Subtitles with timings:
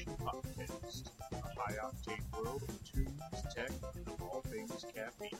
[0.00, 3.12] Caffeination Podcast, a high octane world of tunes,
[3.54, 5.38] tech, and all things caffeine.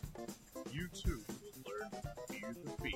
[0.70, 2.94] You too will learn to feel the beat.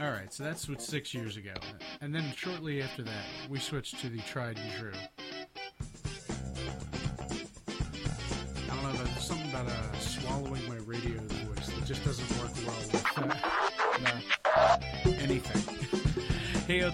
[0.00, 1.54] All right, so that's what six years ago,
[2.00, 4.92] and then shortly after that, we switched to the tried and true.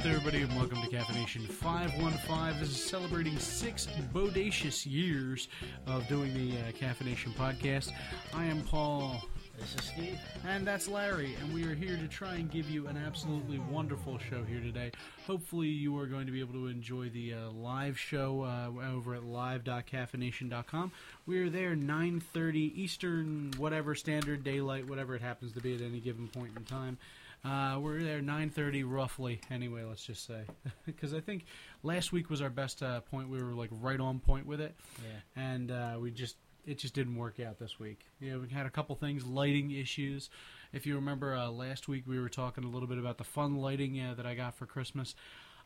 [0.02, 2.60] There, everybody, and welcome to Caffeination 515.
[2.60, 5.48] This is celebrating six bodacious years
[5.86, 7.92] of doing the uh, Caffeination podcast.
[8.34, 9.22] I am Paul.
[9.58, 10.20] This is Steve.
[10.46, 14.18] And that's Larry, and we are here to try and give you an absolutely wonderful
[14.18, 14.90] show here today.
[15.26, 19.14] Hopefully, you are going to be able to enjoy the uh, live show uh, over
[19.14, 20.92] at live.caffeination.com.
[21.26, 26.00] We are there 9:30 Eastern, whatever standard daylight, whatever it happens to be at any
[26.00, 26.98] given point in time.
[27.44, 29.40] Uh, we're there 9:30 roughly.
[29.50, 30.42] Anyway, let's just say
[30.86, 31.44] because I think
[31.82, 33.28] last week was our best uh, point.
[33.28, 35.42] We were like right on point with it, Yeah.
[35.42, 38.06] and uh, we just it just didn't work out this week.
[38.20, 40.28] You know, we had a couple things, lighting issues.
[40.72, 43.56] If you remember uh, last week, we were talking a little bit about the fun
[43.58, 45.14] lighting uh, that I got for Christmas.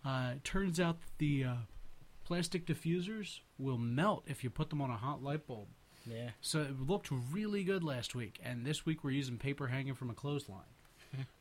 [0.05, 1.55] Uh, it turns out the uh,
[2.25, 5.69] plastic diffusers will melt if you put them on a hot light bulb.
[6.07, 6.31] Yeah.
[6.43, 10.11] So it looked really good last week, and this week we're using paper hanging from
[10.11, 10.65] a clothesline.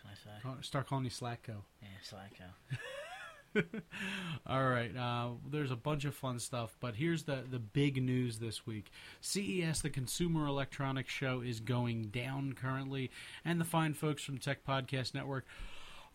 [0.00, 0.62] Can I say?
[0.62, 1.62] Start calling you Slacko.
[1.82, 2.48] Yeah, slacko.
[4.46, 8.38] All right, uh, there's a bunch of fun stuff, but here's the the big news
[8.38, 8.90] this week:
[9.20, 13.10] CES, the Consumer Electronics Show, is going down currently,
[13.44, 15.46] and the fine folks from Tech Podcast Network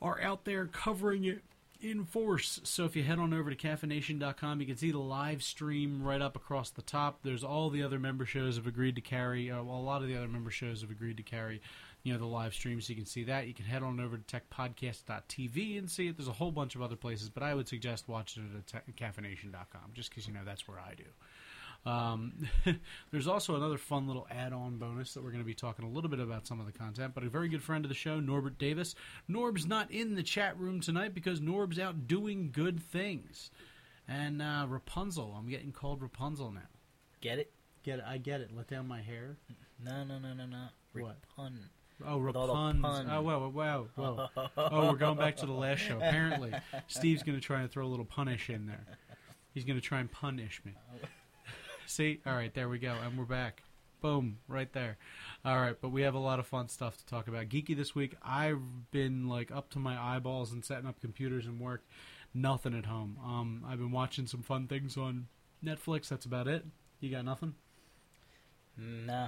[0.01, 1.43] are out there covering it
[1.81, 2.59] in force.
[2.63, 6.21] So if you head on over to caffeination.com, you can see the live stream right
[6.21, 7.19] up across the top.
[7.23, 9.49] There's all the other member shows have agreed to carry.
[9.49, 11.61] Uh, well, a lot of the other member shows have agreed to carry,
[12.03, 13.47] you know, the live stream, so you can see that.
[13.47, 16.17] You can head on over to techpodcast.tv and see it.
[16.17, 19.91] There's a whole bunch of other places, but I would suggest watching it at caffeination.com,
[19.93, 21.03] just because you know that's where I do.
[21.83, 22.47] Um,
[23.11, 26.09] there's also another fun little add-on bonus that we're going to be talking a little
[26.09, 27.13] bit about some of the content.
[27.13, 28.95] But a very good friend of the show, Norbert Davis.
[29.27, 33.51] Norb's not in the chat room tonight because Norb's out doing good things.
[34.07, 36.61] And uh, Rapunzel, I'm getting called Rapunzel now.
[37.21, 37.51] Get it?
[37.83, 38.05] Get it?
[38.07, 38.51] I get it.
[38.55, 39.37] Let down my hair.
[39.83, 40.67] No, no, no, no, no.
[40.93, 41.17] What?
[42.07, 43.05] Oh, With all the Rapunzel.
[43.11, 44.29] Oh, wow, wow, wow.
[44.57, 45.97] oh, we're going back to the last show.
[45.97, 46.53] Apparently,
[46.87, 48.85] Steve's going to try and throw a little punish in there.
[49.53, 50.73] He's going to try and punish me.
[51.85, 52.21] See?
[52.25, 52.93] All right, there we go.
[53.05, 53.63] And we're back.
[54.01, 54.97] Boom, right there.
[55.45, 57.49] All right, but we have a lot of fun stuff to talk about.
[57.49, 61.59] Geeky this week, I've been like up to my eyeballs in setting up computers and
[61.59, 61.83] work.
[62.33, 63.17] Nothing at home.
[63.23, 65.27] Um, I've been watching some fun things on
[65.63, 66.07] Netflix.
[66.07, 66.65] That's about it.
[66.99, 67.53] You got nothing?
[68.77, 69.27] No,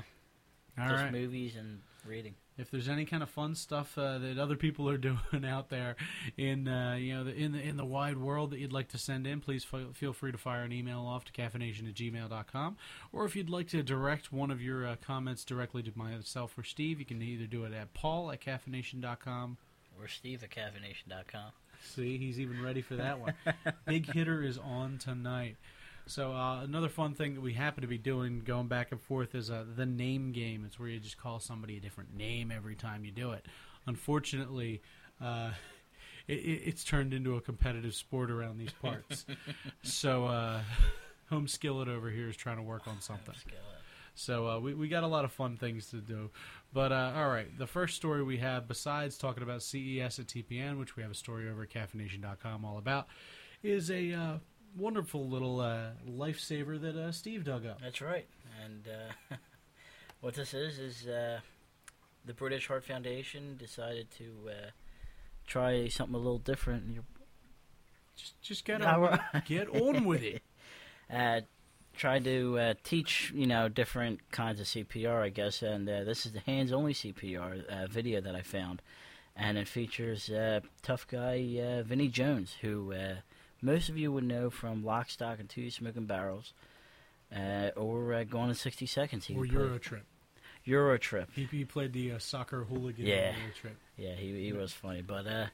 [0.79, 1.11] All just right.
[1.11, 2.33] movies and reading.
[2.57, 4.97] If there's any kind of fun stuff uh, that other people are
[5.31, 5.95] doing out there
[6.37, 8.97] in uh, you know the, in the in the wide world that you'd like to
[8.97, 12.77] send in, please f- feel free to fire an email off to caffeination at gmail.com.
[13.11, 16.63] Or if you'd like to direct one of your uh, comments directly to myself or
[16.63, 19.57] Steve, you can either do it at paul at caffeination.com.
[19.99, 21.51] Or Steve at caffeination.com.
[21.83, 23.33] See, he's even ready for that one.
[23.85, 25.57] Big hitter is on tonight.
[26.05, 29.35] So uh, another fun thing that we happen to be doing, going back and forth,
[29.35, 30.63] is uh, the name game.
[30.65, 33.45] It's where you just call somebody a different name every time you do it.
[33.87, 34.81] Unfortunately,
[35.21, 35.51] uh,
[36.27, 39.25] it, it, it's turned into a competitive sport around these parts.
[39.83, 40.61] so uh,
[41.29, 43.35] Home Skillet over here is trying to work on something.
[44.15, 46.29] So uh, we we got a lot of fun things to do.
[46.71, 50.77] But uh, all right, the first story we have, besides talking about CES at TPN,
[50.77, 53.07] which we have a story over at caffeination.com all about,
[53.63, 54.37] is a uh,
[54.77, 57.79] wonderful little uh, lifesaver that uh, Steve dug up.
[57.81, 58.27] That's right.
[58.63, 59.35] And uh,
[60.21, 61.39] what this is is uh,
[62.25, 64.69] the British Heart Foundation decided to uh,
[65.47, 66.93] try something a little different.
[66.93, 67.03] You're
[68.15, 70.41] Just, just get on, get on with it.
[71.13, 71.41] uh,
[71.95, 76.25] tried to uh, teach you know different kinds of CPR, I guess, and uh, this
[76.25, 78.81] is the hands-only CPR uh, video that I found,
[79.35, 83.15] and it features uh, tough guy uh, Vinnie Jones, who uh,
[83.63, 86.53] most of you would know from Lock, Stock, and Two Smoking Barrels,
[87.35, 89.25] uh, or uh, Gone in 60 Seconds.
[89.25, 90.03] He Or Euro trip.
[90.65, 91.29] Euro Trip.
[91.33, 93.31] He, he played the uh, soccer hooligan Yeah.
[93.35, 93.77] Euro trip.
[93.97, 95.45] Yeah, he he was funny, but uh,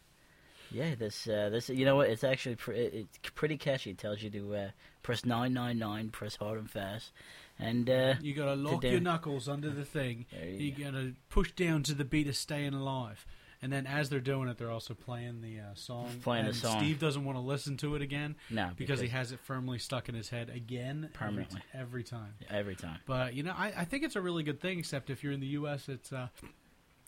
[0.72, 2.10] yeah, this uh, this you know what?
[2.10, 3.90] It's actually pre- it's pretty catchy.
[3.92, 4.70] It tells you to uh,
[5.04, 7.12] press nine nine nine, press hard and fast,
[7.58, 10.26] and uh, You gotta lock your knuckles under the thing.
[10.44, 10.84] You you go.
[10.92, 13.26] gotta push down to the beat of "Staying Alive,"
[13.62, 16.10] and then as they're doing it, they're also playing the uh, song.
[16.22, 16.80] Playing the song.
[16.80, 20.10] Steve doesn't want to listen to it again no because he has it firmly stuck
[20.10, 21.62] in his head again every, Permanently.
[21.74, 22.34] every time.
[22.50, 23.00] every time.
[23.06, 24.80] But you know, I, I think it's a really good thing.
[24.80, 26.28] Except if you're in the U.S., it's uh,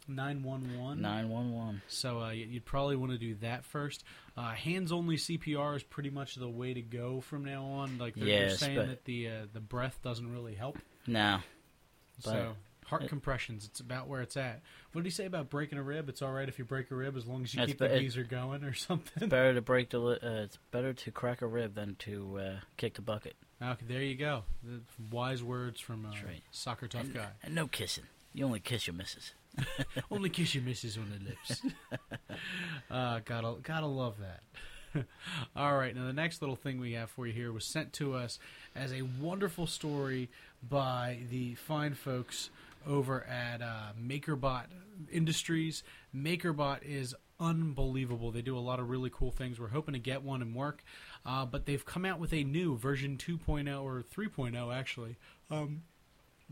[0.07, 1.01] nine one one.
[1.01, 1.81] Nine one one.
[1.87, 4.03] So uh, you'd probably want to do that first.
[4.35, 7.97] Uh, hands-only CPR is pretty much the way to go from now on.
[7.97, 10.77] Like they're, they're saying that the uh, the breath doesn't really help.
[11.07, 11.39] No,
[12.19, 12.55] so
[12.91, 14.61] heart it- compressions, it's about where it's at.
[14.91, 16.07] What did he say about breaking a rib?
[16.09, 17.95] It's all right if you break a rib as long as you keep the be-
[17.95, 19.27] it- geezer going or something.
[19.27, 22.59] better to break the li- uh, it's better to crack a rib than to uh,
[22.77, 23.35] kick the bucket.
[23.61, 24.43] okay, there you go.
[24.63, 26.43] The wise words from uh, That's right.
[26.51, 27.29] soccer tough guy.
[27.43, 28.03] and no kissing.
[28.33, 29.33] You only kiss your missus.
[30.09, 31.61] Only kiss your missus on the lips.
[32.89, 35.05] uh, gotta gotta love that.
[35.55, 38.13] All right, now the next little thing we have for you here was sent to
[38.13, 38.39] us
[38.75, 40.29] as a wonderful story
[40.67, 42.49] by the fine folks
[42.87, 44.65] over at uh, MakerBot
[45.11, 45.83] Industries.
[46.15, 48.31] MakerBot is unbelievable.
[48.31, 49.59] They do a lot of really cool things.
[49.59, 50.83] We're hoping to get one and work,
[51.25, 55.17] uh, but they've come out with a new version 2.0 or 3.0 actually.
[55.49, 55.81] Um,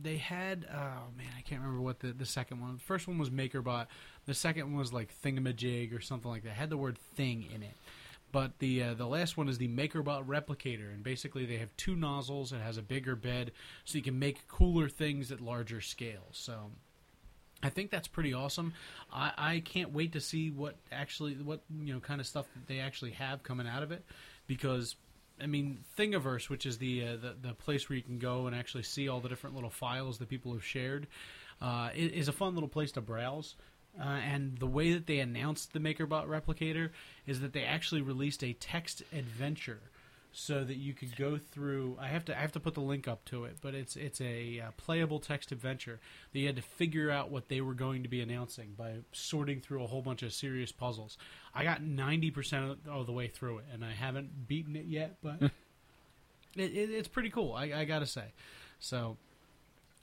[0.01, 2.75] they had oh man, I can't remember what the, the second one.
[2.75, 3.87] The first one was MakerBot.
[4.25, 6.49] The second one was like Thingamajig or something like that.
[6.49, 7.75] It had the word thing in it.
[8.31, 11.95] But the uh, the last one is the MakerBot replicator, and basically they have two
[11.95, 12.53] nozzles.
[12.53, 13.51] It has a bigger bed,
[13.85, 16.33] so you can make cooler things at larger scales.
[16.33, 16.69] So
[17.63, 18.73] I think that's pretty awesome.
[19.11, 22.67] I, I can't wait to see what actually what you know kind of stuff that
[22.67, 24.05] they actually have coming out of it,
[24.45, 24.95] because
[25.41, 28.55] I mean Thingiverse, which is the uh, the the place where you can go and
[28.55, 31.07] actually see all the different little files that people have shared,
[31.61, 33.55] uh, is a fun little place to browse.
[33.99, 36.89] Uh, and the way that they announced the MakerBot replicator
[37.25, 39.81] is that they actually released a text adventure
[40.31, 41.97] so that you could go through.
[41.99, 44.21] I have to I have to put the link up to it, but it's it's
[44.21, 45.99] a uh, playable text adventure
[46.31, 49.59] that you had to figure out what they were going to be announcing by sorting
[49.59, 51.17] through a whole bunch of serious puzzles.
[51.53, 55.17] I got ninety percent of the way through it, and I haven't beaten it yet,
[55.23, 55.51] but it,
[56.55, 57.53] it, it's pretty cool.
[57.53, 58.25] I, I gotta say.
[58.79, 59.17] So,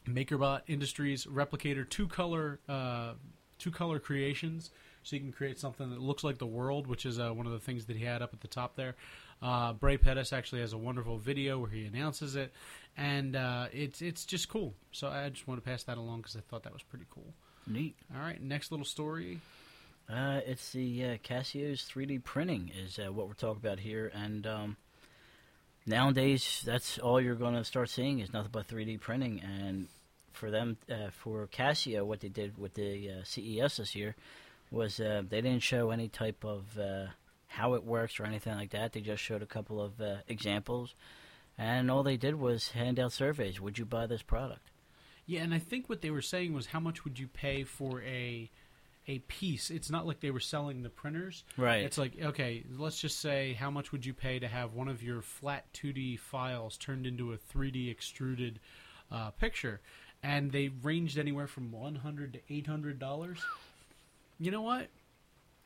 [0.07, 3.13] MakerBot Industries replicator two color uh,
[3.59, 4.71] two color creations.
[5.03, 7.53] So you can create something that looks like the world, which is uh, one of
[7.53, 8.97] the things that he had up at the top there.
[9.41, 12.53] Uh, Bre Pettis actually has a wonderful video where he announces it,
[12.97, 14.75] and uh, it's it's just cool.
[14.93, 17.35] So I just want to pass that along because I thought that was pretty cool.
[17.67, 17.97] Neat.
[18.15, 19.41] All right, next little story.
[20.09, 24.47] Uh, it's the uh, Casio's 3D printing is uh, what we're talking about here, and
[24.47, 24.77] um,
[25.85, 29.41] nowadays that's all you're going to start seeing is nothing but 3D printing.
[29.41, 29.89] And
[30.37, 34.15] for them, uh, for Casio, what they did with the uh, CES this year
[34.71, 37.07] was uh, they didn't show any type of uh,
[37.49, 38.93] how it works or anything like that.
[38.93, 40.95] They just showed a couple of uh, examples,
[41.57, 43.61] and all they did was hand out surveys.
[43.61, 44.71] Would you buy this product?
[45.27, 48.03] Yeah, and I think what they were saying was how much would you pay for
[48.03, 48.51] a
[49.09, 49.71] a piece?
[49.71, 51.45] It's not like they were selling the printers.
[51.57, 51.85] Right.
[51.85, 55.03] It's like, okay, let's just say how much would you pay to have one of
[55.03, 58.59] your flat 2D files turned into a 3D extruded
[59.11, 59.81] uh, picture?
[60.23, 63.39] And they ranged anywhere from 100 to $800.
[64.39, 64.89] You know what?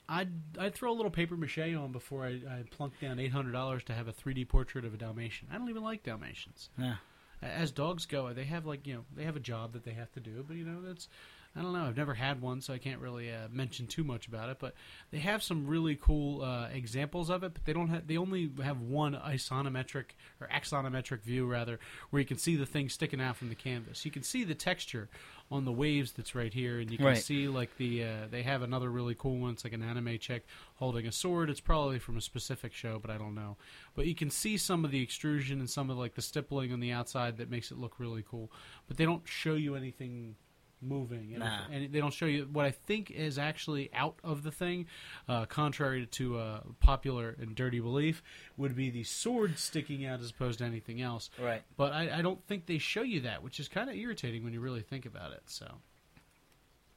[0.08, 3.92] I'd, I'd throw a little paper mache on before I, I plunk down $800 to
[3.92, 5.48] have a 3D portrait of a Dalmatian.
[5.52, 6.96] I don't even like Dalmatians yeah.
[7.40, 10.10] as dogs go, they have like you know they have a job that they have
[10.12, 11.08] to do, but you know that's
[11.56, 11.82] I don't know.
[11.82, 14.58] I've never had one, so I can't really uh, mention too much about it.
[14.60, 14.74] But
[15.10, 18.06] they have some really cool uh, examples of it, but they don't have.
[18.06, 20.04] They only have one isonometric
[20.40, 21.80] or axonometric view rather,
[22.10, 24.04] where you can see the thing sticking out from the canvas.
[24.04, 25.08] You can see the texture
[25.50, 27.18] on the waves that's right here, and you can Right.
[27.18, 28.04] see like the.
[28.04, 29.54] Uh, they have another really cool one.
[29.54, 31.50] It's like an anime chick holding a sword.
[31.50, 33.56] It's probably from a specific show, but I don't know.
[33.96, 36.78] But you can see some of the extrusion and some of like the stippling on
[36.78, 38.52] the outside that makes it look really cool.
[38.86, 40.36] But they don't show you anything
[40.82, 41.64] moving, and, Nah.
[41.70, 44.86] and they don't show you what I think is actually out of the thing,
[45.28, 48.22] uh, contrary to uh, popular and dirty belief,
[48.56, 51.30] would be the sword sticking out as opposed to anything else.
[51.38, 51.62] Right.
[51.76, 54.52] But I, I don't think they show you that, which is kind of irritating when
[54.52, 55.42] you really think about it.
[55.46, 55.66] So,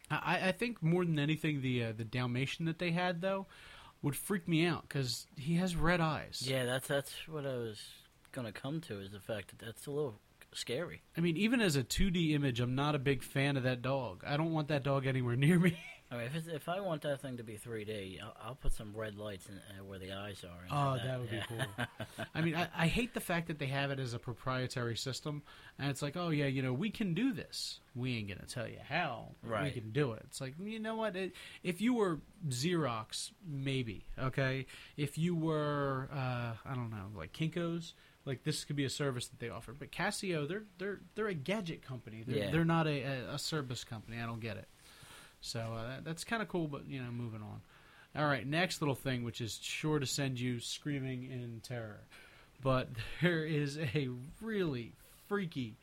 [0.09, 3.47] I, I think more than anything, the uh, the Dalmatian that they had though
[4.01, 6.43] would freak me out because he has red eyes.
[6.45, 7.81] Yeah, that's that's what I was
[8.31, 10.19] gonna come to is the fact that that's a little
[10.55, 11.01] scary.
[11.17, 14.23] I mean, even as a 2D image, I'm not a big fan of that dog.
[14.25, 15.77] I don't want that dog anywhere near me.
[16.11, 18.73] I mean, if it's, if I want that thing to be 3D, I'll, I'll put
[18.73, 20.67] some red lights in, uh, where the eyes are.
[20.69, 21.85] Oh, have that would be cool.
[22.35, 25.41] I mean, I, I hate the fact that they have it as a proprietary system,
[25.79, 27.79] and it's like, oh yeah, you know, we can do this.
[27.95, 29.29] We ain't gonna tell you how.
[29.41, 30.21] but We can do it.
[30.27, 31.15] It's like, you know what?
[31.15, 31.33] It,
[31.63, 34.67] if you were Xerox, maybe okay.
[34.97, 37.93] If you were, uh, I don't know, like Kinkos,
[38.25, 39.73] like this could be a service that they offer.
[39.77, 42.23] But Casio, they're they're they're a gadget company.
[42.25, 42.51] They're, Yeah.
[42.51, 44.17] they're not a, a, a service company.
[44.21, 44.67] I don't get it.
[45.41, 47.61] So uh, that, that's kind of cool, but you know, moving on.
[48.15, 52.01] All right, next little thing, which is sure to send you screaming in terror.
[52.61, 52.89] But
[53.21, 54.09] there is a
[54.41, 54.93] really
[55.27, 55.75] freaky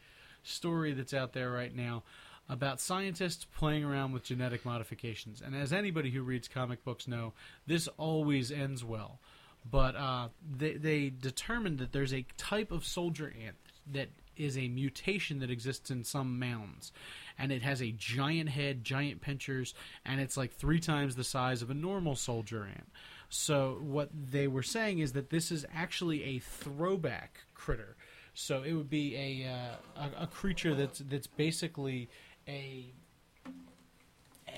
[0.43, 2.03] story that's out there right now
[2.49, 5.41] about scientists playing around with genetic modifications.
[5.41, 7.33] And as anybody who reads comic books know,
[7.67, 9.21] this always ends well.
[9.69, 13.57] But uh, they, they determined that there's a type of soldier ant
[13.93, 16.93] that is a mutation that exists in some mounds.
[17.39, 19.75] And it has a giant head, giant pinchers,
[20.05, 22.89] and it's like three times the size of a normal soldier ant.
[23.29, 27.97] So what they were saying is that this is actually a throwback critter.
[28.35, 32.09] So it would be a uh, a, a creature that's that's basically
[32.49, 32.87] a,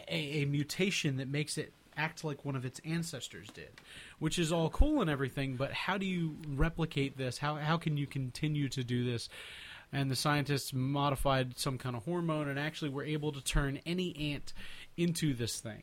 [0.09, 3.70] a a mutation that makes it act like one of its ancestors did,
[4.18, 5.56] which is all cool and everything.
[5.56, 7.38] But how do you replicate this?
[7.38, 9.28] How how can you continue to do this?
[9.92, 14.32] And the scientists modified some kind of hormone and actually were able to turn any
[14.32, 14.54] ant
[14.96, 15.82] into this thing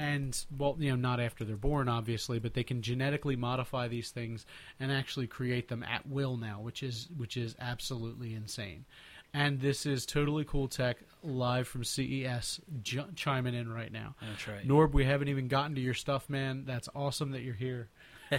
[0.00, 4.10] and well you know not after they're born obviously but they can genetically modify these
[4.10, 4.46] things
[4.78, 8.84] and actually create them at will now which is which is absolutely insane
[9.32, 14.14] and this is totally cool tech live from CES j- chiming in right now.
[14.20, 14.66] That's right.
[14.66, 16.64] Norb we haven't even gotten to your stuff man.
[16.66, 17.88] That's awesome that you're here.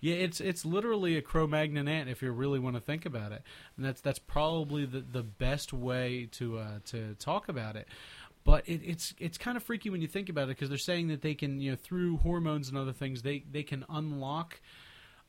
[0.00, 3.42] Yeah it's it's literally a Cro-Magnon ant if you really want to think about it.
[3.76, 7.88] And that's that's probably the the best way to uh, to talk about it.
[8.44, 11.08] But it, it's it's kind of freaky when you think about it because they're saying
[11.08, 14.60] that they can you know through hormones and other things they they can unlock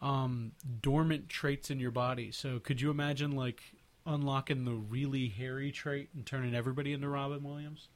[0.01, 2.31] um, dormant traits in your body.
[2.31, 3.61] So could you imagine like
[4.05, 7.87] unlocking the really hairy trait and turning everybody into Robin Williams?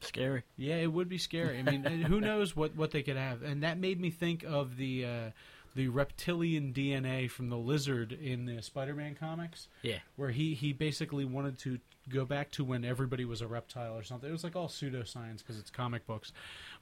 [0.00, 0.42] Scary.
[0.56, 1.58] Yeah, it would be scary.
[1.58, 3.42] I mean, who knows what, what they could have?
[3.42, 5.30] And that made me think of the uh,
[5.76, 9.98] the reptilian DNA from the lizard in the Spider-Man comics Yeah.
[10.16, 11.78] where he, he basically wanted to
[12.08, 14.28] go back to when everybody was a reptile or something.
[14.28, 16.32] It was like all pseudoscience because it's comic books,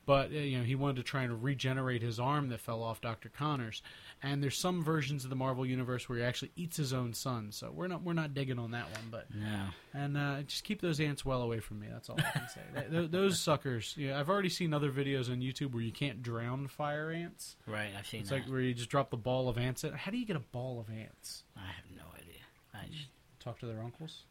[0.09, 2.99] but uh, you know he wanted to try and regenerate his arm that fell off
[3.03, 3.83] Doctor Connors.
[4.23, 7.53] And there's some versions of the Marvel universe where he actually eats his own son.
[7.53, 9.67] So we're not we're not digging on that one, but yeah.
[9.93, 11.89] and uh, just keep those ants well away from me.
[11.93, 12.61] That's all I can say.
[12.75, 13.95] Th- th- those suckers.
[13.99, 17.57] Yeah, I've already seen other videos on YouTube where you can't drown fire ants.
[17.67, 17.91] Right.
[17.97, 18.37] I've seen It's that.
[18.37, 19.85] like where you just drop the ball of ants.
[19.85, 19.93] in.
[19.93, 21.45] How do you get a ball of ants?
[21.55, 22.41] I have no idea.
[22.73, 23.09] I just
[23.41, 24.25] Talk to their uncles?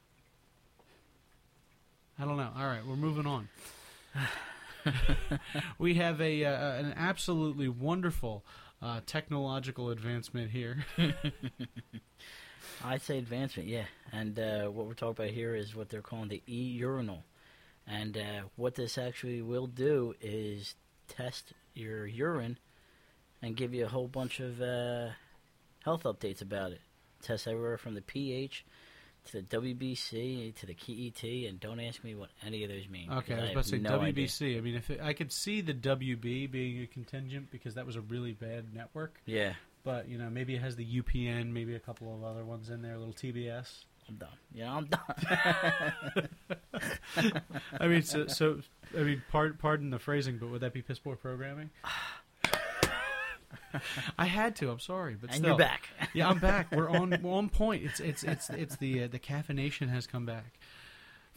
[2.20, 2.50] I don't know.
[2.58, 3.48] All right, we're moving on.
[5.80, 8.46] we have a uh, an absolutely wonderful
[8.82, 10.86] uh, technological advancement here.
[12.84, 13.86] I'd say advancement, yeah.
[14.12, 17.24] And uh, what we're talking about here is what they're calling the e-urinal.
[17.88, 20.76] And uh, what this actually will do is
[21.08, 22.60] test your urine
[23.42, 25.10] and give you a whole bunch of uh,
[25.84, 26.82] health updates about it.
[27.22, 28.66] Tests everywhere from the pH
[29.28, 33.12] to the WBC to the KET, and don't ask me what any of those mean.
[33.12, 34.28] Okay, I was about to say no idea.
[34.28, 34.58] WBC.
[34.58, 37.96] I mean, if it, I could see the WB being a contingent because that was
[37.96, 39.54] a really bad network, Yeah,
[39.84, 42.82] but you know, maybe it has the UPN, maybe a couple of other ones in
[42.82, 43.86] there, a little TBS.
[44.10, 44.30] I'm done.
[44.54, 46.30] Yeah, I'm done.
[47.80, 48.62] I mean, so, so
[48.98, 51.72] I mean, pardon, pardon the phrasing, but would that be piss poor programming?
[54.18, 54.70] I had to.
[54.72, 55.50] I'm sorry, but and still.
[55.50, 55.90] you're back.
[56.14, 56.72] Yeah, I'm back.
[56.72, 57.84] We're on we're on point.
[57.84, 60.60] It's it's it's it's the uh, the caffeination has come back.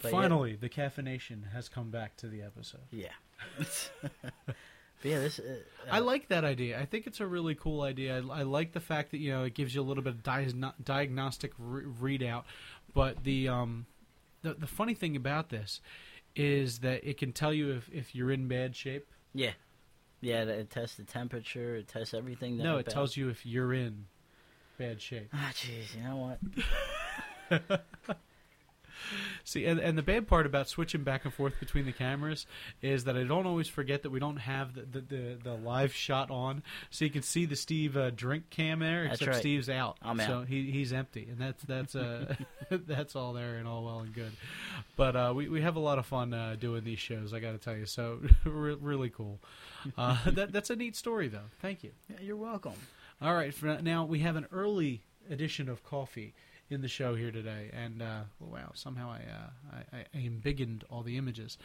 [0.00, 0.20] But yeah.
[0.20, 2.80] Finally, the caffeination has come back to the episode.
[2.90, 3.08] yeah.
[3.58, 4.54] but
[5.02, 5.38] yeah, this.
[5.38, 5.56] Uh,
[5.90, 6.80] I like that idea.
[6.80, 8.22] I think it's a really cool idea.
[8.30, 10.22] I, I like the fact that you know it gives you a little bit of
[10.22, 12.44] diagno- diagnostic re- readout,
[12.94, 13.86] but the um
[14.42, 15.80] the the funny thing about this
[16.36, 19.06] is that it can tell you if if you're in bad shape.
[19.34, 19.52] Yeah.
[20.20, 22.58] Yeah, it tests the temperature, it tests everything.
[22.58, 24.06] No, it tells you if you're in
[24.78, 25.28] bad shape.
[25.32, 26.36] Ah, jeez, you know
[27.50, 27.80] what?
[29.44, 32.46] See, and, and the bad part about switching back and forth between the cameras
[32.82, 35.92] is that I don't always forget that we don't have the the, the, the live
[35.94, 39.04] shot on, so you can see the Steve uh, drink cam there.
[39.04, 39.40] That's except right.
[39.40, 40.48] Steve's out, I'm so out.
[40.48, 42.34] he he's empty, and that's that's uh
[42.70, 44.32] that's all there and all well and good.
[44.96, 47.32] But uh, we we have a lot of fun uh, doing these shows.
[47.32, 49.40] I got to tell you, so re- really cool.
[49.96, 51.48] Uh, that that's a neat story, though.
[51.60, 51.90] Thank you.
[52.08, 52.74] Yeah, you're welcome.
[53.22, 56.34] All right, for now we have an early edition of coffee
[56.70, 61.02] in the show here today, and uh, wow, somehow I, uh, I, I embiggened all
[61.02, 61.58] the images.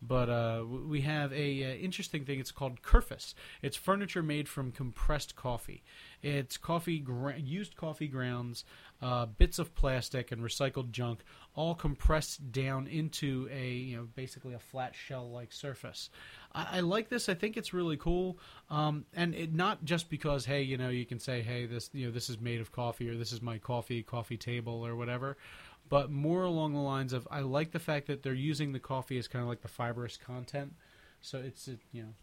[0.00, 2.40] But uh, we have a uh, interesting thing.
[2.40, 3.34] It's called Kerfus.
[3.60, 5.84] It's furniture made from compressed coffee.
[6.22, 8.64] It's coffee gra- used coffee grounds,
[9.00, 11.20] uh, bits of plastic, and recycled junk,
[11.54, 16.10] all compressed down into a you know basically a flat shell-like surface.
[16.52, 17.28] I, I like this.
[17.28, 18.38] I think it's really cool,
[18.70, 22.06] um, and it not just because hey you know you can say hey this you
[22.06, 25.36] know this is made of coffee or this is my coffee coffee table or whatever,
[25.88, 29.18] but more along the lines of I like the fact that they're using the coffee
[29.18, 30.72] as kind of like the fibrous content,
[31.20, 32.14] so it's it, you know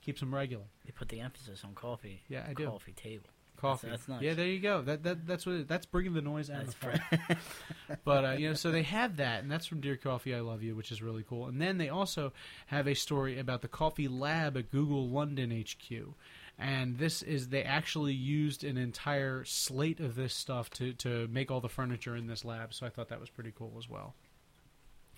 [0.00, 0.64] keeps them regular.
[0.86, 2.22] You put the emphasis on coffee.
[2.28, 2.66] Yeah, I do.
[2.66, 3.26] Coffee table.
[3.60, 3.88] Coffee.
[3.88, 4.22] that's nice.
[4.22, 4.82] Yeah, there you go.
[4.82, 7.98] That that that's what it, that's bringing the noise and That's the fun.
[8.04, 10.62] but uh, you know, so they have that, and that's from Dear Coffee, I Love
[10.62, 11.46] You, which is really cool.
[11.46, 12.32] And then they also
[12.66, 16.14] have a story about the Coffee Lab at Google London HQ.
[16.58, 21.50] And this is they actually used an entire slate of this stuff to to make
[21.50, 22.74] all the furniture in this lab.
[22.74, 24.14] So I thought that was pretty cool as well.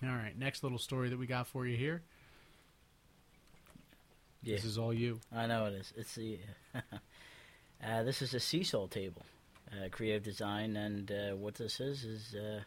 [0.03, 2.01] All right, next little story that we got for you here.
[4.43, 5.19] Yeah, This is all you.
[5.31, 5.93] I know it is.
[5.95, 6.39] It's the.
[7.85, 9.23] uh, this is a seesaw table,
[9.71, 12.61] uh, creative design, and uh, what this is is uh,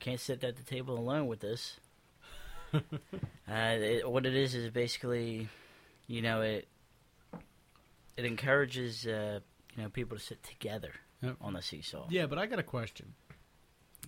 [0.00, 1.78] can't sit at the table alone with this.
[2.74, 2.80] uh,
[3.48, 5.48] it, what it is is basically,
[6.06, 6.66] you know, it
[8.16, 9.40] it encourages uh,
[9.76, 11.36] you know people to sit together Yep.
[11.40, 12.06] on the seesaw.
[12.10, 13.14] Yeah, but I got a question,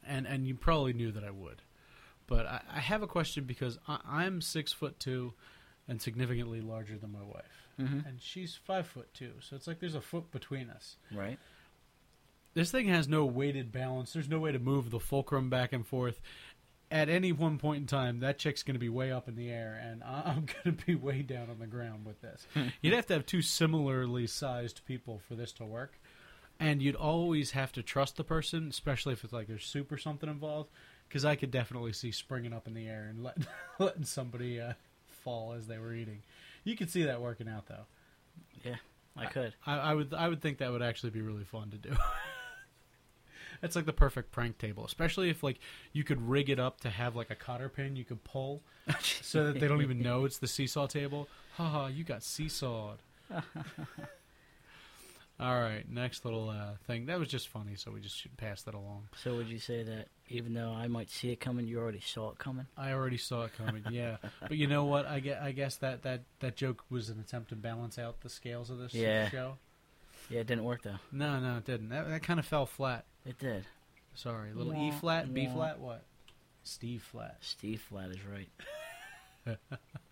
[0.07, 1.63] and and you probably knew that I would,
[2.27, 5.33] but I, I have a question because I, I'm six foot two,
[5.89, 9.81] and significantly larger than my wife, hmm and she's five foot two, so it's like
[9.81, 10.97] there's a foot between us.
[11.15, 11.39] Right.
[12.55, 14.15] This thing has no weighted balance.
[14.15, 16.21] There's no way to move the fulcrum back and forth.
[16.91, 19.51] At any one point in time, that chick's going to be way up in the
[19.51, 22.47] air, and I'm going to be way down on the ground with this.
[22.81, 25.99] You'd have to have two similarly sized people for this to work,
[26.59, 29.99] and you'd always have to trust the person, especially if it's like there's soup or
[29.99, 30.71] something involved,
[31.09, 33.47] because I could definitely see springing up in the air and letting,
[33.79, 34.73] letting somebody uh,
[35.09, 36.23] fall as they were eating.
[36.67, 37.87] You could see that working out, though.
[38.65, 38.75] Yeah,
[39.17, 39.55] I could.
[39.65, 41.91] I, I would I would think that would actually be really fun to do.
[43.61, 45.61] That's like the perfect prank table, especially if like
[45.93, 48.63] you could rig it up to have like a cotter pin you could pull,
[49.23, 51.29] so that they don't even know it's the seesaw table.
[51.57, 52.99] Haha, you got seesawed.
[55.39, 57.07] All right, next little uh, thing.
[57.07, 59.09] That was just funny, so we just should pass that along.
[59.23, 62.31] So would you say that even though I might see it coming, you already saw
[62.31, 62.67] it coming?
[62.77, 64.17] I already saw it coming, yeah.
[64.41, 65.07] but you know what?
[65.07, 68.31] I guess, I guess that, that, that joke was an attempt to balance out the
[68.31, 69.29] scales of this Yeah.
[69.29, 69.59] show.
[70.31, 70.99] Yeah, it didn't work though.
[71.13, 71.91] No, no, it didn't.
[71.91, 73.05] That, that kind of fell flat.
[73.27, 73.65] It did.
[74.15, 76.03] Sorry, little E Wah, flat, B flat, what?
[76.65, 77.37] Steve flat.
[77.43, 78.49] Steve Flat is right.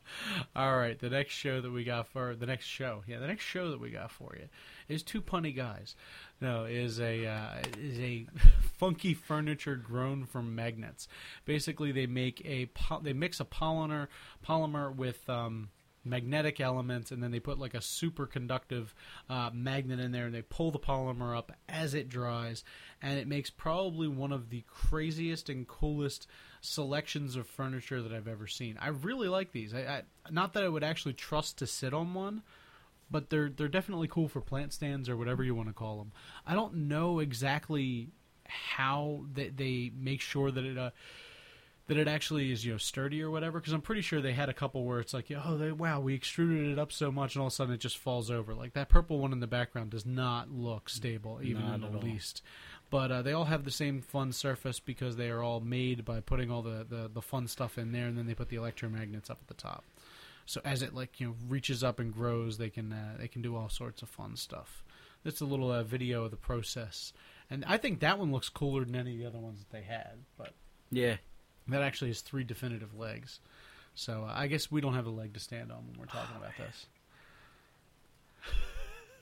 [0.56, 3.44] All right, the next show that we got for the next show, yeah, the next
[3.44, 4.48] show that we got for you
[4.88, 5.94] is two punny guys.
[6.40, 8.26] No, is a uh, is a
[8.78, 11.08] funky furniture grown from magnets.
[11.44, 12.68] Basically, they make a
[13.02, 14.08] they mix a polymer
[14.46, 15.70] polymer with um,
[16.04, 18.88] magnetic elements, and then they put like a superconductive
[19.28, 22.64] uh, magnet in there, and they pull the polymer up as it dries,
[23.02, 26.26] and it makes probably one of the craziest and coolest
[26.60, 28.78] selections of furniture that I've ever seen.
[28.80, 29.74] I really like these.
[29.74, 32.42] I, I not that I would actually trust to sit on one,
[33.10, 36.12] but they're they're definitely cool for plant stands or whatever you want to call them.
[36.46, 38.08] I don't know exactly
[38.46, 40.90] how they, they make sure that it uh,
[41.86, 44.48] that it actually is you know sturdy or whatever because I'm pretty sure they had
[44.48, 47.40] a couple where it's like oh they, wow we extruded it up so much and
[47.42, 48.54] all of a sudden it just falls over.
[48.54, 51.92] Like that purple one in the background does not look stable even Not in at
[51.92, 52.04] the all.
[52.04, 52.42] least.
[52.90, 56.20] But uh, they all have the same fun surface because they are all made by
[56.20, 59.30] putting all the, the, the fun stuff in there and then they put the electromagnets
[59.30, 59.84] up at the top.
[60.46, 63.42] So as it like you know reaches up and grows they can uh, they can
[63.42, 64.84] do all sorts of fun stuff.
[65.24, 67.12] That's a little uh, video of the process.
[67.50, 69.82] And i think that one looks cooler than any of the other ones that they
[69.82, 70.54] had but
[70.90, 71.16] Yeah.
[71.68, 73.40] That actually has three definitive legs
[73.94, 76.36] so uh, i guess we don't have a leg to stand on when we're talking
[76.36, 76.86] about this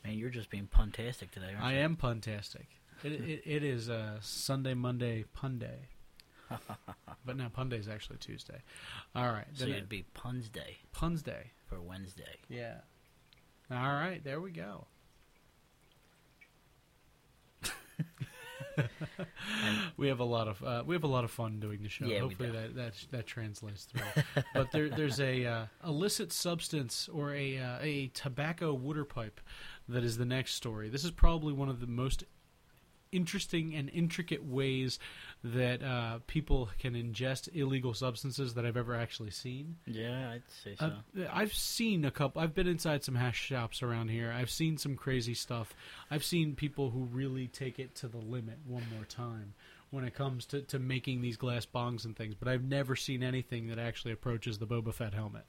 [0.05, 1.79] Man, you're just being puntastic today, aren't i you?
[1.81, 2.67] am puntastic
[3.05, 5.89] it, it, it is uh, sunday monday pun day
[7.25, 8.61] but now pun day is actually tuesday
[9.15, 12.37] all right So then it'd be Puns Day puns day for Wednesday.
[12.51, 12.75] Yeah.
[13.71, 14.85] All right, there we go.
[19.97, 22.07] we have a lot of uh, we have a lot of fun doing the show.
[22.07, 24.23] Yeah, Hopefully that that that translates through.
[24.55, 29.41] but there, there's a uh, illicit substance or a uh, a tobacco water pipe
[29.89, 30.89] that is the next story.
[30.89, 32.25] This is probably one of the most
[33.13, 34.99] interesting and intricate ways
[35.45, 39.77] that uh, people can ingest illegal substances that I've ever actually seen.
[39.87, 40.93] Yeah, I'd say so.
[41.17, 42.43] I've, I've seen a couple.
[42.43, 44.33] I've been inside some hash shops around here.
[44.33, 45.75] I've seen some crazy stuff.
[46.11, 49.55] I've seen people who really take it to the limit one more time
[49.91, 52.35] when it comes to, to making these glass bongs and things.
[52.35, 55.45] But I've never seen anything that actually approaches the Boba Fett helmet.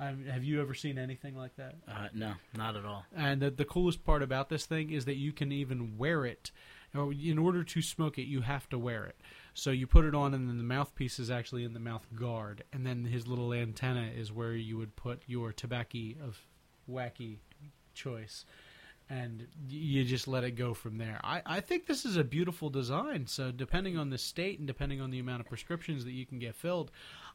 [0.00, 1.74] Um, have you ever seen anything like that?
[1.88, 3.04] Uh, no, not at all.
[3.16, 6.52] And the, the coolest part about this thing is that you can even wear it.
[6.94, 9.16] In order to smoke it, you have to wear it.
[9.52, 12.64] So you put it on, and then the mouthpiece is actually in the mouth guard,
[12.72, 16.38] and then his little antenna is where you would put your tobacco of
[16.90, 17.38] wacky
[17.92, 18.46] choice,
[19.10, 21.20] and you just let it go from there.
[21.22, 23.26] I, I think this is a beautiful design.
[23.26, 26.38] So depending on the state and depending on the amount of prescriptions that you can
[26.38, 26.90] get filled,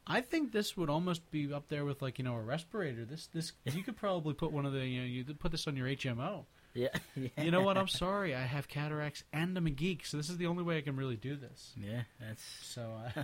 [0.06, 3.04] I think this would almost be up there with like you know a respirator.
[3.04, 5.66] This this you could probably put one of the you know you could put this
[5.66, 6.44] on your HMO.
[6.74, 7.28] Yeah, yeah.
[7.38, 7.78] You know what?
[7.78, 8.34] I'm sorry.
[8.34, 10.96] I have cataracts and I'm a geek, so this is the only way I can
[10.96, 11.72] really do this.
[11.76, 13.22] Yeah, that's So uh,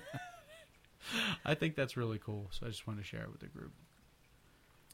[1.44, 2.48] I think that's really cool.
[2.52, 3.72] So I just wanted to share it with the group.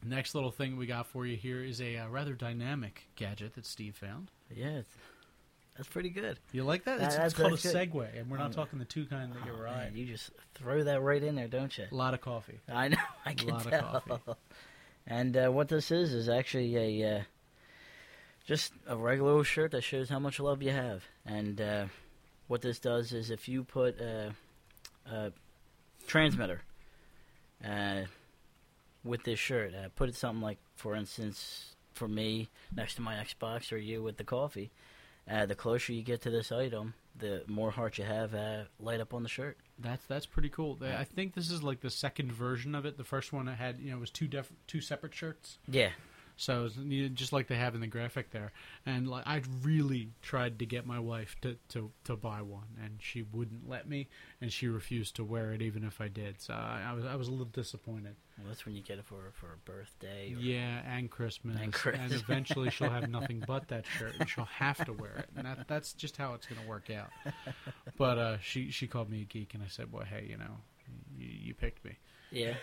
[0.04, 3.66] Next little thing we got for you here is a uh, rather dynamic gadget that
[3.66, 4.30] Steve found.
[4.54, 4.94] yeah, it's,
[5.76, 6.38] that's pretty good.
[6.52, 7.00] You like that?
[7.00, 7.74] It's, that's- it's called a good.
[7.92, 9.92] Segway, and we're not Um, talking the two kind that you Oh, ride.
[9.94, 11.86] you just throw that right in there, don't you?
[11.90, 12.60] A lot of coffee.
[12.72, 12.96] I know.
[13.24, 14.02] I can lot of tell.
[14.06, 14.32] coffee.
[15.06, 17.22] And uh, what this is is actually a uh,
[18.44, 21.04] just a regular old shirt that shows how much love you have.
[21.24, 21.86] And uh,
[22.48, 24.34] what this does is if you put a,
[25.10, 25.32] a
[26.06, 26.62] transmitter
[27.64, 28.02] uh,
[29.04, 33.14] with this shirt, uh, put it something like, for instance, for me next to my
[33.14, 34.70] Xbox, or you with the coffee.
[35.28, 39.00] Uh, the closer you get to this item, the more heart you have uh, light
[39.00, 39.58] up on the shirt.
[39.78, 40.78] That's that's pretty cool.
[40.82, 42.96] I think this is like the second version of it.
[42.96, 45.58] The first one I had you know was two def- two separate shirts.
[45.68, 45.90] Yeah,
[46.38, 48.52] So it's, you know, just like they have in the graphic there,
[48.84, 52.98] and like I really tried to get my wife to, to, to buy one, and
[53.00, 54.08] she wouldn't let me,
[54.42, 56.42] and she refused to wear it even if I did.
[56.42, 58.16] So I, I was I was a little disappointed.
[58.36, 60.34] well, that's when you get it for for a birthday.
[60.34, 62.12] Or, Yeah, and Christmas, And Christmas.
[62.12, 65.46] and eventually she'll have nothing but that shirt, and she'll have to wear it, and
[65.46, 67.08] that, that's just how it's going to work out.
[67.96, 70.58] But uh, she she called me a geek, and I said, "Well, hey, you know,
[71.16, 71.96] you, you picked me."
[72.36, 72.54] Yeah.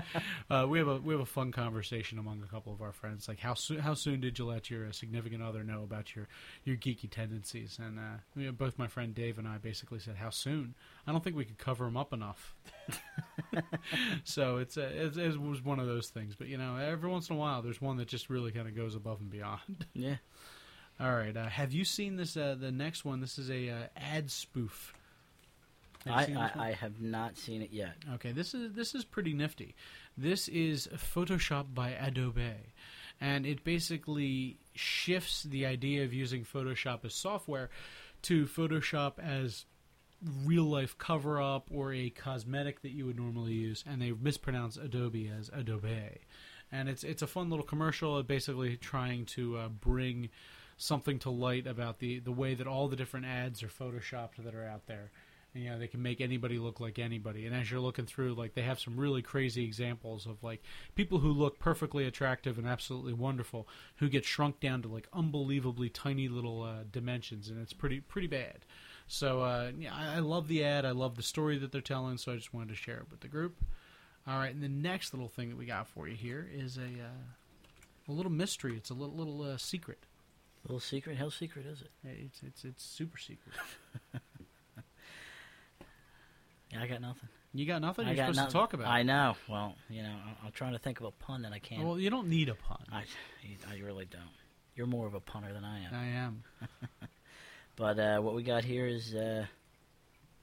[0.50, 3.26] Uh, we have a we have a fun conversation among a couple of our friends.
[3.26, 6.28] Like how soon how soon did you let your uh, significant other know about your
[6.64, 7.78] your geeky tendencies?
[7.82, 10.74] And uh, both my friend Dave and I basically said, "How soon?"
[11.06, 12.54] I don't think we could cover them up enough.
[14.24, 16.34] so it's, uh, it's it was one of those things.
[16.36, 18.76] But you know, every once in a while, there's one that just really kind of
[18.76, 19.86] goes above and beyond.
[19.94, 20.16] Yeah.
[21.00, 22.36] All right, uh, have you seen this?
[22.36, 23.20] Uh, the next one.
[23.20, 24.94] This is a uh, ad spoof.
[26.12, 26.64] I, seen this one?
[26.64, 27.94] I, I have not seen it yet.
[28.14, 29.74] Okay, this is this is pretty nifty.
[30.16, 32.72] This is Photoshop by Adobe,
[33.20, 37.70] and it basically shifts the idea of using Photoshop as software
[38.22, 39.66] to Photoshop as
[40.44, 44.76] real life cover up or a cosmetic that you would normally use, and they mispronounce
[44.76, 46.20] Adobe as Adobe.
[46.72, 50.30] And it's it's a fun little commercial, basically trying to uh, bring
[50.76, 54.54] something to light about the the way that all the different ads are photoshopped that
[54.54, 55.10] are out there.
[55.54, 57.46] You know, they can make anybody look like anybody.
[57.46, 60.62] And as you're looking through, like they have some really crazy examples of like
[60.96, 65.90] people who look perfectly attractive and absolutely wonderful who get shrunk down to like unbelievably
[65.90, 68.64] tiny little uh, dimensions, and it's pretty pretty bad.
[69.06, 70.84] So uh, yeah, I, I love the ad.
[70.84, 72.18] I love the story that they're telling.
[72.18, 73.56] So I just wanted to share it with the group.
[74.26, 76.80] All right, and the next little thing that we got for you here is a
[76.80, 78.76] uh, a little mystery.
[78.76, 80.00] It's a little little uh, secret.
[80.64, 81.16] little secret?
[81.18, 81.90] How secret is it?
[82.02, 83.54] It's it's it's super secret.
[86.80, 87.28] I got nothing.
[87.52, 88.06] You got nothing.
[88.06, 88.50] I You're got supposed nothing.
[88.52, 88.86] to talk about.
[88.88, 89.04] I it.
[89.04, 89.36] know.
[89.48, 91.84] Well, you know, I'm trying to think of a pun that I can't.
[91.84, 92.84] Well, you don't need a pun.
[92.92, 93.04] I,
[93.70, 94.22] I really don't.
[94.74, 95.94] You're more of a punter than I am.
[95.94, 96.42] I am.
[97.76, 99.46] But uh, what we got here is, uh,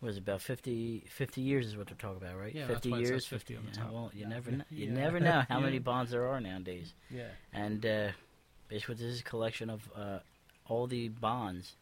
[0.01, 2.53] what is it, about 50, 50 years is what they're talking about, right?
[2.53, 3.25] Yeah, that's 50 why it says years.
[3.25, 3.89] 50 on the yeah.
[3.89, 4.27] Well, you Yeah.
[4.27, 4.63] never know.
[4.69, 4.91] You Yeah.
[4.93, 6.93] never know how many bonds there are nowadays.
[7.09, 7.29] Yeah.
[7.53, 8.09] And uh,
[8.67, 10.19] basically, this is a collection of uh,
[10.67, 11.75] all the bonds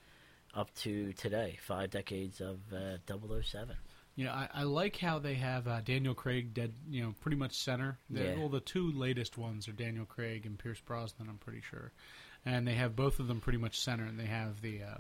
[0.54, 3.76] up to today, five decades of uh, 007.
[4.16, 6.74] You know, I, I like how they have uh, Daniel Craig dead.
[6.90, 7.98] You know, pretty much center.
[8.10, 8.36] Yeah.
[8.38, 11.30] Well, the two latest ones are Daniel Craig and Pierce Brosnan.
[11.30, 11.92] I'm pretty sure,
[12.46, 14.98] and they have both of them pretty much center, and they have the uh,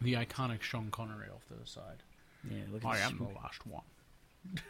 [0.00, 2.02] the iconic Sean Connery off to the side.
[2.50, 3.82] Yeah, look I am the last one.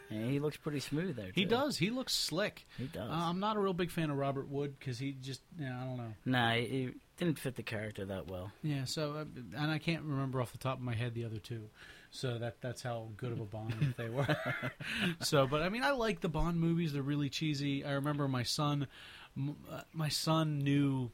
[0.09, 1.31] and he looks pretty smooth there.
[1.33, 1.77] He does.
[1.77, 2.65] He looks slick.
[2.77, 3.09] He does.
[3.09, 5.75] Uh, I'm not a real big fan of Robert Wood because he just, you know,
[5.75, 6.13] I don't know.
[6.25, 8.51] Nah, he, didn't fit the character that well.
[8.61, 9.25] Yeah, so uh,
[9.57, 11.69] and I can't remember off the top of my head the other two.
[12.15, 14.25] So that that's how good of a Bond they were.
[15.21, 16.93] so, but I mean, I like the Bond movies.
[16.93, 17.83] They're really cheesy.
[17.83, 18.87] I remember my son,
[19.37, 21.11] m- uh, my son knew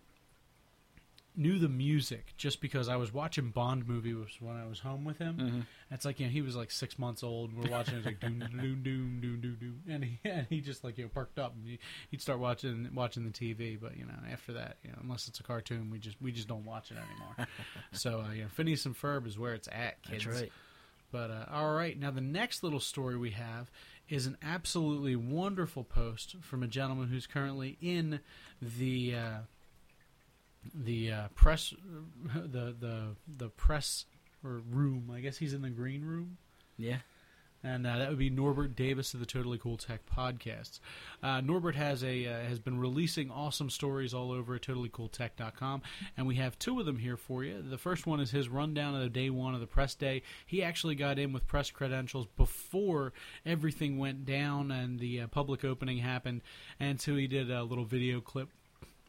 [1.33, 5.17] knew the music just because I was watching Bond movies when I was home with
[5.17, 5.37] him.
[5.37, 5.65] Mhm.
[5.89, 7.51] It's like you know he was like six months old.
[7.51, 10.59] and We're watching it like doom doom doom doom doom doom, and he and he
[10.59, 13.79] just like you know perked up and he, he'd start watching watching the TV.
[13.79, 16.49] But you know after that, you know unless it's a cartoon, we just we just
[16.49, 17.47] don't watch it anymore.
[17.93, 20.25] so uh, you know Phineas and Ferb is where it's at, kids.
[20.25, 20.51] That's right.
[21.11, 23.69] But uh, all right, now the next little story we have
[24.09, 28.19] is an absolutely wonderful post from a gentleman who's currently in
[28.61, 29.37] the uh,
[30.73, 31.73] the uh, press
[32.35, 34.05] the the the press
[34.43, 35.11] or room.
[35.13, 36.37] I guess he's in the green room.
[36.77, 36.97] Yeah.
[37.63, 40.79] And uh, that would be Norbert Davis of the Totally Cool Tech podcasts.
[41.21, 45.81] Uh, Norbert has a uh, has been releasing awesome stories all over at totallycooltech.com,
[46.17, 47.61] and we have two of them here for you.
[47.61, 50.23] The first one is his rundown of the day one of the press day.
[50.45, 53.13] He actually got in with press credentials before
[53.45, 56.41] everything went down and the uh, public opening happened,
[56.79, 58.49] and so he did a little video clip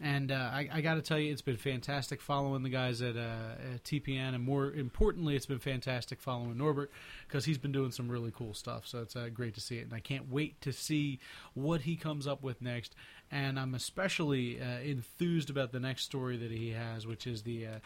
[0.02, 3.16] and uh, I, I got to tell you, it's been fantastic following the guys at,
[3.16, 6.90] uh, at TPN, and more importantly, it's been fantastic following Norbert
[7.28, 8.84] because he's been doing some really cool stuff.
[8.84, 11.20] So it's uh, great to see it, and I can't wait to see
[11.54, 12.96] what he comes up with next.
[13.30, 17.66] And I'm especially uh, enthused about the next story that he has, which is the
[17.66, 17.78] uh,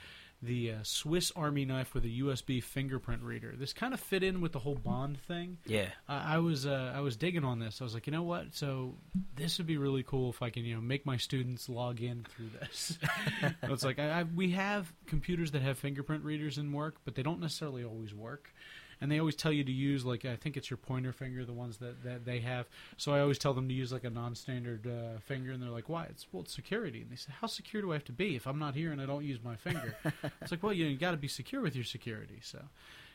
[0.47, 3.55] the uh, Swiss Army knife with a USB fingerprint reader.
[3.57, 5.59] This kind of fit in with the whole Bond thing.
[5.67, 5.89] Yeah.
[6.09, 7.81] I, I was uh, I was digging on this.
[7.81, 8.55] I was like, you know what?
[8.55, 8.95] So
[9.35, 12.25] this would be really cool if I can you know make my students log in
[12.25, 12.99] through this.
[13.63, 17.23] it's like I, I, we have computers that have fingerprint readers in work, but they
[17.23, 18.53] don't necessarily always work.
[19.01, 21.53] And they always tell you to use like I think it's your pointer finger, the
[21.53, 22.67] ones that, that they have.
[22.97, 25.89] So I always tell them to use like a non-standard uh, finger, and they're like,
[25.89, 26.05] "Why?
[26.05, 28.47] It's well, it's security." And they say, "How secure do I have to be if
[28.47, 29.97] I'm not here and I don't use my finger?"
[30.41, 32.41] it's like, well, you, you got to be secure with your security.
[32.43, 32.59] So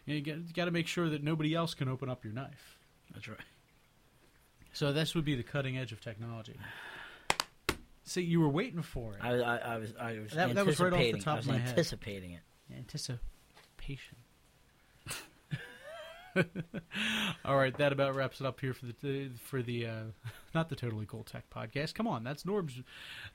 [0.06, 2.78] you, know, you got, to make sure that nobody else can open up your knife.
[3.14, 3.38] That's right.
[4.74, 6.58] So this would be the cutting edge of technology.
[8.04, 9.20] See, you were waiting for it.
[9.22, 11.58] I, I, I was I was That- that was right off the top of my
[11.58, 11.70] head.
[11.70, 12.42] anticipating it.
[12.76, 14.18] Anticipation.
[17.46, 20.04] All right, that about wraps it up here for the for the uh,
[20.56, 21.94] not the totally cool tech podcast.
[21.94, 22.80] Come on, that's Norb's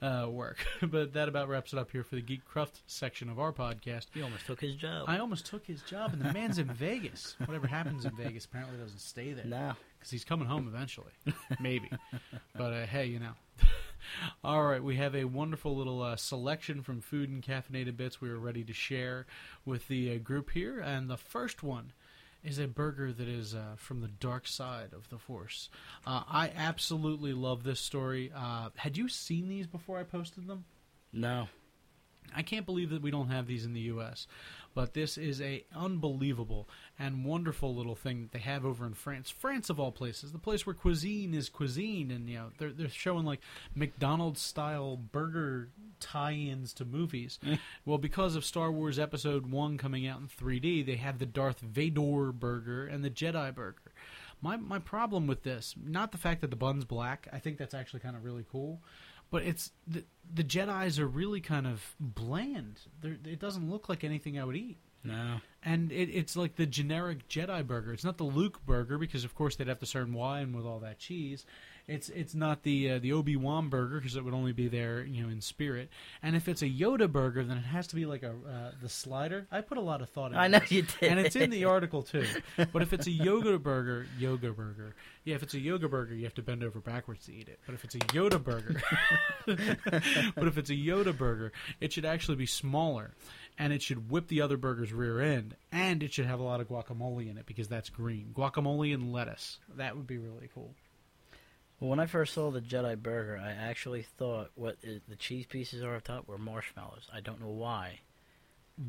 [0.00, 3.38] uh, work, but that about wraps it up here for the Geek Cruft section of
[3.38, 4.06] our podcast.
[4.14, 5.04] He almost took his job.
[5.08, 7.36] I almost took his job, and the man's in Vegas.
[7.44, 9.44] Whatever happens in Vegas apparently doesn't stay there.
[9.44, 9.72] no.
[9.98, 11.12] because he's coming home eventually,
[11.60, 11.90] maybe.
[12.56, 13.32] but uh, hey, you know.
[14.44, 18.28] All right, we have a wonderful little uh, selection from food and caffeinated bits we
[18.28, 19.26] are ready to share
[19.64, 21.92] with the uh, group here, and the first one
[22.46, 25.68] is a burger that is uh, from the dark side of the force.
[26.06, 28.32] Uh, I absolutely love this story.
[28.34, 30.64] Uh, had you seen these before I posted them?
[31.12, 31.48] No.
[32.34, 34.26] I can't believe that we don't have these in the U.S.
[34.76, 39.30] But this is a unbelievable and wonderful little thing that they have over in France.
[39.30, 42.90] France of all places, the place where cuisine is cuisine, and you know they're they're
[42.90, 43.40] showing like
[43.74, 47.38] McDonald's style burger tie-ins to movies.
[47.86, 51.60] well, because of Star Wars Episode One coming out in 3D, they have the Darth
[51.60, 53.94] Vader burger and the Jedi burger.
[54.42, 57.28] My my problem with this, not the fact that the bun's black.
[57.32, 58.82] I think that's actually kind of really cool
[59.36, 62.80] but it's the the Jedi's are really kind of bland.
[63.00, 65.40] They're, it doesn't look like anything I would eat, No.
[65.62, 67.92] and it, it's like the generic Jedi burger.
[67.92, 70.80] It's not the Luke burger because of course they'd have to serve wine with all
[70.80, 71.44] that cheese.
[71.88, 75.04] It's it's not the uh, the Obi Wan burger because it would only be there
[75.04, 75.88] you know in spirit.
[76.22, 78.88] And if it's a Yoda burger, then it has to be like a uh, the
[78.88, 79.46] slider.
[79.52, 81.10] I put a lot of thought into I know this you did.
[81.10, 82.26] and it's in the article too.
[82.56, 84.94] But if it's a yoga burger, yoga burger,
[85.26, 87.58] yeah, if it's a yoga burger, you have to bend over backwards to eat it.
[87.66, 88.80] But if it's a Yoda burger,
[89.46, 93.10] but if it's a Yoda burger, it should actually be smaller,
[93.58, 96.60] and it should whip the other burger's rear end, and it should have a lot
[96.60, 98.32] of guacamole in it because that's green.
[98.36, 99.58] Guacamole and lettuce.
[99.76, 100.74] That would be really cool.
[101.78, 105.82] Well, when I first saw the Jedi burger, I actually thought what the cheese pieces
[105.82, 107.08] are up top were marshmallows.
[107.12, 108.00] I don't know why.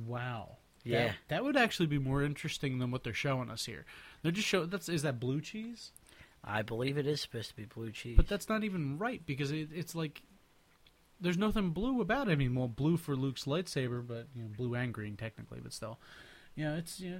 [0.05, 0.57] Wow.
[0.83, 1.07] Yeah.
[1.07, 3.85] That, that would actually be more interesting than what they're showing us here.
[4.21, 5.91] They're just showing that's is that blue cheese?
[6.43, 8.15] I believe it is supposed to be blue cheese.
[8.15, 10.21] But that's not even right because it, it's like
[11.19, 12.31] there's nothing blue about it.
[12.31, 15.73] I mean, well, blue for Luke's lightsaber, but you know, blue and green technically, but
[15.73, 15.99] still,
[16.57, 17.19] you know, it's you know,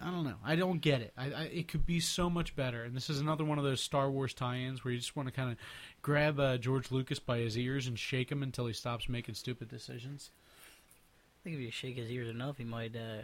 [0.00, 0.36] I don't know.
[0.44, 1.12] I don't get it.
[1.18, 2.84] I, I it could be so much better.
[2.84, 5.32] And this is another one of those Star Wars tie-ins where you just want to
[5.34, 5.58] kind of
[6.02, 9.68] grab uh, George Lucas by his ears and shake him until he stops making stupid
[9.68, 10.30] decisions.
[10.38, 13.22] I think if you shake his ears enough, he might, uh,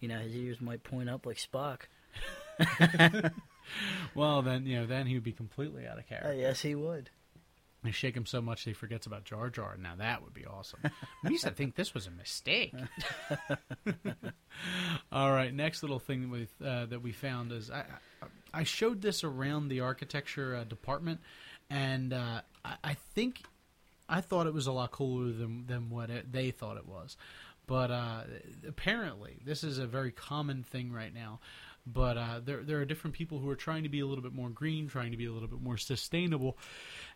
[0.00, 1.82] you know, his ears might point up like Spock.
[4.14, 6.34] Well, then you know, then he would be completely out of Uh, character.
[6.34, 7.10] yes, he would.
[7.86, 9.76] They shake him so much he forgets about Jar Jar.
[9.80, 10.80] Now that would be awesome.
[11.24, 12.74] Misa think this was a mistake.
[15.12, 17.84] All right, next little thing with uh, that we found is I,
[18.52, 21.20] I showed this around the architecture uh, department,
[21.70, 23.42] and uh, I, I think
[24.08, 27.16] I thought it was a lot cooler than than what it, they thought it was.
[27.68, 28.22] But uh,
[28.66, 31.38] apparently, this is a very common thing right now.
[31.88, 34.34] But uh, there there are different people who are trying to be a little bit
[34.34, 36.58] more green, trying to be a little bit more sustainable,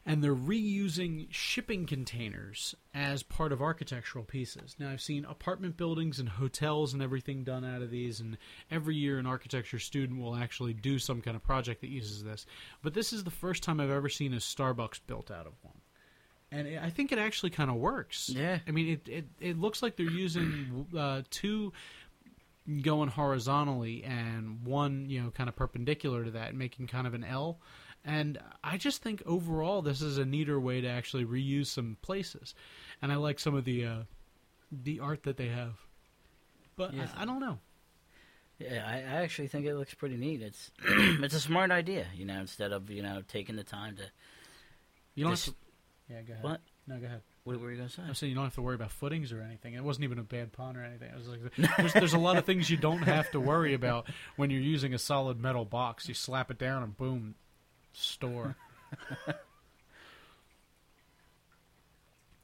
[0.07, 4.77] and they're reusing shipping containers as part of architectural pieces.
[4.79, 8.39] Now, I've seen apartment buildings and hotels and everything done out of these, and
[8.71, 12.47] every year an architecture student will actually do some kind of project that uses this.
[12.81, 15.81] But this is the first time I've ever seen a Starbucks built out of one.
[16.53, 18.29] And it, I think it actually kind of works.
[18.29, 18.59] Yeah.
[18.67, 21.73] I mean, it, it, it looks like they're using uh, two
[22.83, 27.25] going horizontally and one, you know, kind of perpendicular to that, making kind of an
[27.25, 27.59] L.
[28.05, 32.55] And I just think overall this is a neater way to actually reuse some places,
[33.03, 34.03] and I like some of the uh,
[34.73, 35.75] the art that they have.
[36.77, 37.09] But Yeah.
[37.17, 37.59] I, I don't know.
[38.59, 40.41] Yeah, I, I actually think it looks pretty neat.
[40.43, 44.03] It's it's a smart idea, you know, instead of you know taking the time to.
[45.15, 45.55] You don't have to.
[46.09, 46.45] Yeah, go ahead.
[46.45, 46.61] What?
[46.87, 47.23] No, go ahead.
[47.45, 48.03] What were you gonna say?
[48.07, 49.75] I'm saying you don't have to worry about footings or anything.
[49.75, 51.11] It wasn't even a bad pun or anything.
[51.13, 51.41] I was like,
[51.77, 54.93] there's, there's a lot of things you don't have to worry about when you're using
[54.93, 56.07] a solid metal box.
[56.07, 57.35] You slap it down and boom,
[57.93, 58.57] store.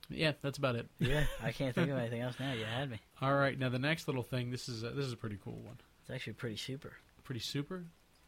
[0.08, 0.88] yeah, that's about it.
[0.98, 2.54] Yeah, I can't think of anything else now.
[2.54, 2.98] You had me.
[3.20, 4.50] All right, now the next little thing.
[4.50, 5.76] This is a, this is a pretty cool one.
[6.00, 6.94] It's actually pretty super.
[7.22, 7.84] Pretty super.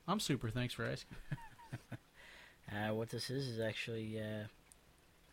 [0.06, 0.50] I'm super.
[0.50, 1.16] Thanks for asking.
[2.70, 4.44] Uh, what this is is actually uh,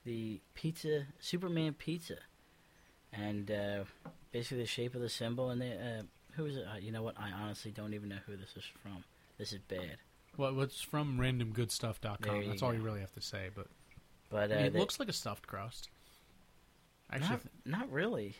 [0.06, 2.18] the pizza Superman pizza,
[3.12, 3.84] and uh,
[4.32, 5.50] basically the shape of the symbol.
[5.50, 6.66] And they, uh, who is it?
[6.72, 7.16] Uh, you know what?
[7.20, 9.04] I honestly don't even know who this is from.
[9.38, 9.98] This is bad.
[10.38, 12.48] What what's from randomgoodstuff.com.
[12.48, 13.50] That's all you really have to say.
[13.56, 13.68] But
[14.30, 15.90] But I uh, mean, it they- looks like a stuffed crust.
[17.12, 18.36] Actually, not, not really.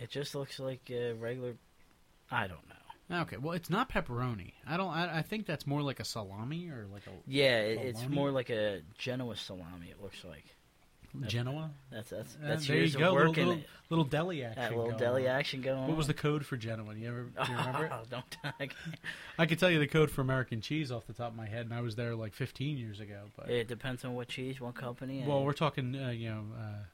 [0.00, 1.54] It just looks like a regular.
[2.30, 2.74] I don't know.
[3.10, 4.52] Okay, well, it's not pepperoni.
[4.66, 4.90] I don't.
[4.90, 8.14] I, I think that's more like a salami or like a Yeah, it, it's Salami?
[8.14, 9.88] more like a Genoa salami.
[9.90, 10.44] It looks like
[11.26, 11.70] Genoa.
[11.90, 13.12] that's that's Uh, that's there you go.
[13.14, 13.46] Little, working.
[13.46, 14.62] little, little deli action.
[14.62, 15.36] that little deli on.
[15.36, 15.88] action going on.
[15.88, 16.92] What was the code for Genoa?
[16.92, 17.92] Do you ever do you remember it?
[17.94, 18.36] Oh, don't.
[18.60, 18.68] I
[19.38, 21.64] I could tell you the code for American cheese off the top of my head,
[21.64, 23.22] and I was there like 15 years ago.
[23.38, 25.24] But It depends on what cheese, what company.
[25.26, 26.84] well, we're talking, uh, you know, uh,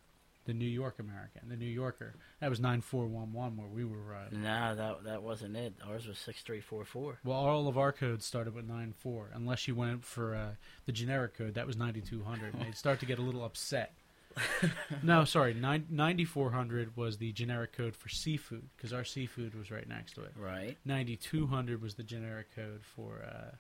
[0.45, 2.15] the New York American, the New Yorker.
[2.41, 4.15] That was 9411 where we were.
[4.15, 5.75] Uh, no, that that wasn't it.
[5.87, 7.19] Ours was six three four four.
[7.25, 10.49] well, all of our codes started with 94, unless you went for uh,
[10.87, 11.55] the generic code.
[11.55, 12.55] That was 9200.
[12.55, 13.95] and they'd start to get a little upset.
[15.03, 19.89] no, sorry, nine- 9400 was the generic code for seafood because our seafood was right
[19.89, 20.33] next to it.
[20.37, 20.77] Right.
[20.85, 23.55] 9200 was the generic code for uh,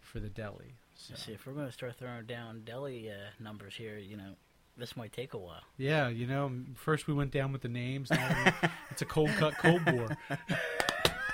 [0.00, 0.74] for the deli.
[0.96, 1.14] So.
[1.14, 4.34] See, if we're going to start throwing down deli uh, numbers here, you know,
[4.80, 5.60] this might take a while.
[5.76, 8.10] Yeah, you know, first we went down with the names.
[8.10, 8.54] Now
[8.90, 10.16] it's a cold cut, cold bore.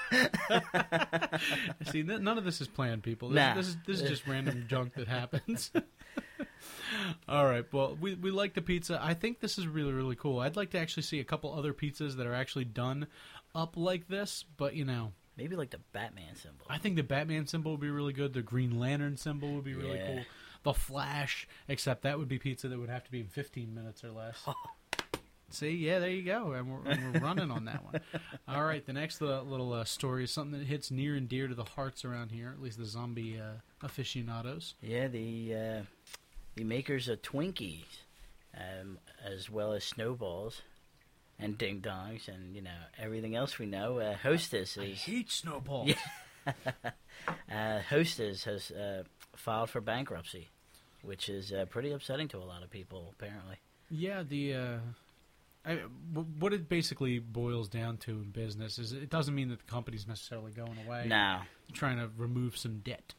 [1.90, 3.28] See, none of this is planned, people.
[3.30, 3.54] This, Nah.
[3.54, 5.70] this is this is just random junk that happens.
[7.28, 7.64] All right.
[7.72, 8.98] Well, we we like the pizza.
[9.02, 10.40] I think this is really really cool.
[10.40, 13.06] I'd like to actually see a couple other pizzas that are actually done
[13.54, 14.44] up like this.
[14.56, 16.64] But you know, Maybe like the Batman symbol.
[16.70, 18.32] I think the Batman symbol would be really good.
[18.32, 20.06] The Green Lantern symbol would be really Yeah.
[20.06, 20.24] cool.
[20.66, 24.10] The Flash, except that would be pizza that would have to be 15 minutes or
[24.10, 24.44] less.
[25.48, 28.00] See, yeah, there you go, and we're, and we're running on that one.
[28.48, 31.46] All right, the next uh, little uh, story is something that hits near and dear
[31.46, 34.74] to the hearts around here, at least the zombie uh, aficionados.
[34.82, 35.82] Yeah, the uh,
[36.56, 37.84] the makers of Twinkies,
[38.56, 40.62] um, as well as Sno Balls
[41.38, 44.00] and Ding Dongs, and you know everything else we know.
[44.00, 45.92] Uh, Hostess is hate snowballs.
[46.46, 46.92] Yeah.
[47.52, 49.02] uh, Hostess has uh,
[49.34, 50.48] filed for bankruptcy,
[51.06, 53.14] which is uh, pretty upsetting to a lot of people.
[53.18, 53.56] Apparently,
[53.90, 54.78] Yeah, the uh,
[55.64, 55.74] I,
[56.38, 60.06] what it basically boils down to in business is it doesn't mean that the company's
[60.06, 61.06] necessarily going away.
[61.08, 61.42] now
[61.72, 63.14] trying to remove some debt.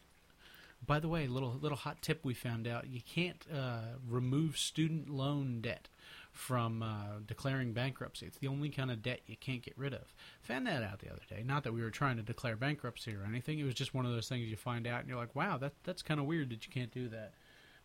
[0.86, 5.10] By the way, little little hot tip we found out: you can't uh, remove student
[5.10, 5.89] loan debt
[6.32, 8.28] from uh, declaring bankruptcy.
[8.28, 10.14] It's the only kind of debt you can't get rid of.
[10.43, 11.43] Found that out the other day.
[11.43, 13.57] Not that we were trying to declare bankruptcy or anything.
[13.59, 15.74] It was just one of those things you find out and you're like, "Wow, that
[15.84, 17.34] that's kind of weird that you can't do that."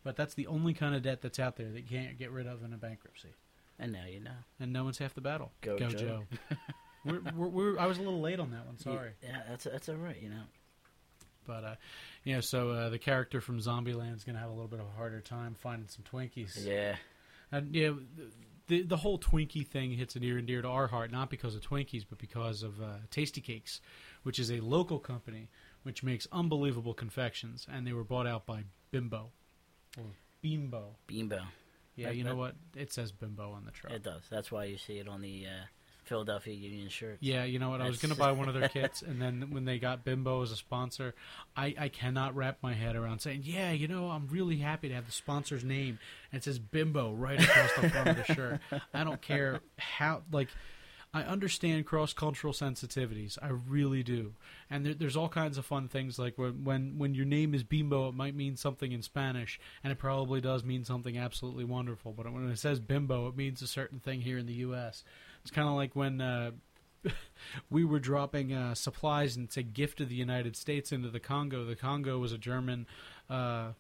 [0.05, 2.47] But that's the only kind of debt that's out there that you can't get rid
[2.47, 3.35] of in a bankruptcy.
[3.79, 4.31] and now you know.
[4.61, 5.53] And no one's half the battle.
[5.61, 5.89] Go, Joe.
[5.89, 6.23] Joe.
[7.05, 8.79] we're, we're, we're, I was a little late on that one.
[8.79, 9.11] Sorry.
[9.23, 10.21] Yeah, that's that's all right.
[10.21, 10.43] You know.
[11.47, 11.75] But uh,
[12.25, 14.81] you know, so uh, the character from Zombieland is going to have a little bit
[14.81, 16.65] of a harder time finding some Twinkies.
[16.67, 16.97] Yeah.
[17.51, 17.91] And yeah,
[18.69, 21.63] the the whole Twinkie thing hits near and dear to our heart, not because of
[21.63, 23.81] Twinkies, but because of uh, Tastykakes,
[24.23, 25.49] which is a local company
[25.83, 29.31] which makes unbelievable confections, and they were bought out by Bimbo.
[29.99, 30.05] Or
[30.41, 30.97] Bimbo.
[31.07, 31.41] Bimbo.
[31.97, 32.55] Yeah, That- you know that- what?
[32.77, 33.93] It says Bimbo on the truck.
[33.93, 34.23] It does.
[34.31, 35.65] That's why you see it on the uh,
[36.05, 37.19] Philadelphia Union shirts.
[37.21, 37.81] Yeah, you know what?
[37.81, 40.43] I was going to buy one of their kits, and then when they got Bimbo
[40.43, 41.15] as a sponsor,
[41.57, 44.95] I, I cannot wrap my head around saying, yeah, you know, I'm really happy to
[44.95, 45.99] have the sponsor's name.
[46.33, 48.61] And it says Bimbo right across the front of the shirt.
[48.95, 50.49] I don't care how, like,
[51.15, 53.37] I understand cross cultural sensitivities.
[53.43, 54.33] I really do.
[54.71, 57.63] And there, there's all kinds of fun things like when, when when your name is
[57.65, 62.13] Bimbo, it might mean something in Spanish, and it probably does mean something absolutely wonderful.
[62.13, 65.05] But when it says Bimbo, it means a certain thing here in the U.S.
[65.43, 66.53] It's kind of like when uh,
[67.71, 71.67] we were dropping uh, supplies and a gift of the United States into the Congo.
[71.67, 72.87] The Congo was a German
[73.29, 73.73] uh,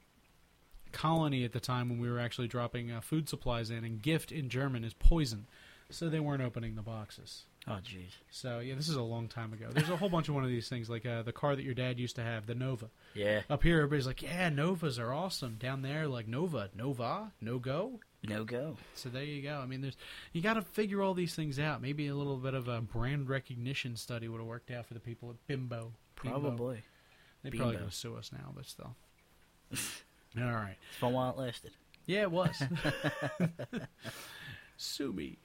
[0.93, 4.33] colony at the time when we were actually dropping uh, food supplies in, and gift
[4.33, 5.47] in German is poison.
[5.93, 7.45] So they weren't opening the boxes.
[7.68, 8.11] Oh, jeez.
[8.30, 9.66] So yeah, this is a long time ago.
[9.70, 11.74] There's a whole bunch of one of these things, like uh, the car that your
[11.74, 12.90] dad used to have, the Nova.
[13.14, 13.43] Yeah.
[13.49, 18.01] Up here, everybody's like, "Yeah, Novas are awesome." Down there, like Nova, Nova, no go.
[18.24, 18.78] No go.
[18.95, 19.61] So there you go.
[19.62, 19.97] I mean, there's
[20.32, 21.82] you got to figure all these things out.
[21.82, 25.01] Maybe a little bit of a brand recognition study would have worked out for the
[25.01, 25.93] people at Bimbo.
[26.22, 26.40] Bimbo.
[26.40, 26.82] Probably.
[27.43, 27.90] They probably Bimbo.
[27.90, 28.97] to sue us now, but still.
[30.40, 30.76] all right.
[30.88, 31.72] It's fun while it lasted.
[32.07, 32.61] Yeah, it was.
[34.76, 35.38] Sue me.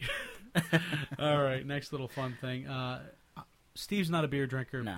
[1.19, 2.67] All right, next little fun thing.
[2.67, 3.03] Uh,
[3.75, 4.83] Steve's not a beer drinker.
[4.83, 4.97] No.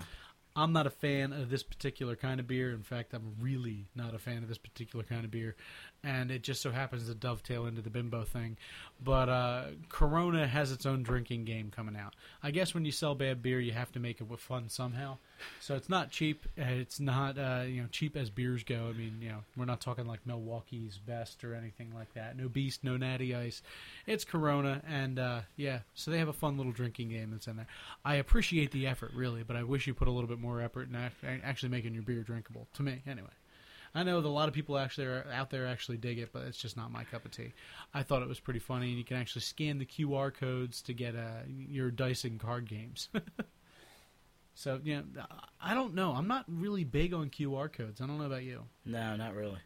[0.55, 2.71] I'm not a fan of this particular kind of beer.
[2.71, 5.55] In fact, I'm really not a fan of this particular kind of beer.
[6.03, 8.57] And it just so happens to dovetail into the bimbo thing.
[9.03, 12.15] But uh, Corona has its own drinking game coming out.
[12.41, 15.17] I guess when you sell bad beer, you have to make it fun somehow.
[15.59, 16.45] So it's not cheap.
[16.57, 18.87] It's not uh, you know cheap as beers go.
[18.89, 22.37] I mean, you know, we're not talking like Milwaukee's Best or anything like that.
[22.37, 23.61] No Beast, no Natty Ice.
[24.05, 27.57] It's Corona, and uh, yeah, so they have a fun little drinking game that's in
[27.57, 27.67] there.
[28.03, 30.89] I appreciate the effort, really, but I wish you put a little bit more effort
[30.89, 30.95] in
[31.43, 32.67] actually making your beer drinkable.
[32.73, 33.29] To me, anyway.
[33.95, 36.43] I know that a lot of people actually are out there actually dig it, but
[36.43, 37.53] it's just not my cup of tea.
[37.93, 40.93] I thought it was pretty funny, and you can actually scan the QR codes to
[40.93, 43.09] get uh, your dice and card games.
[44.53, 45.01] so yeah,
[45.61, 46.13] I don't know.
[46.13, 47.99] I'm not really big on QR codes.
[48.01, 48.63] I don't know about you.
[48.85, 49.59] No, not really.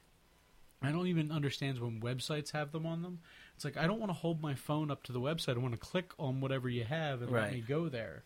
[0.81, 3.19] I don't even understand when websites have them on them.
[3.55, 5.55] It's like I don't want to hold my phone up to the website.
[5.55, 8.23] I want to click on whatever you have and let me go there.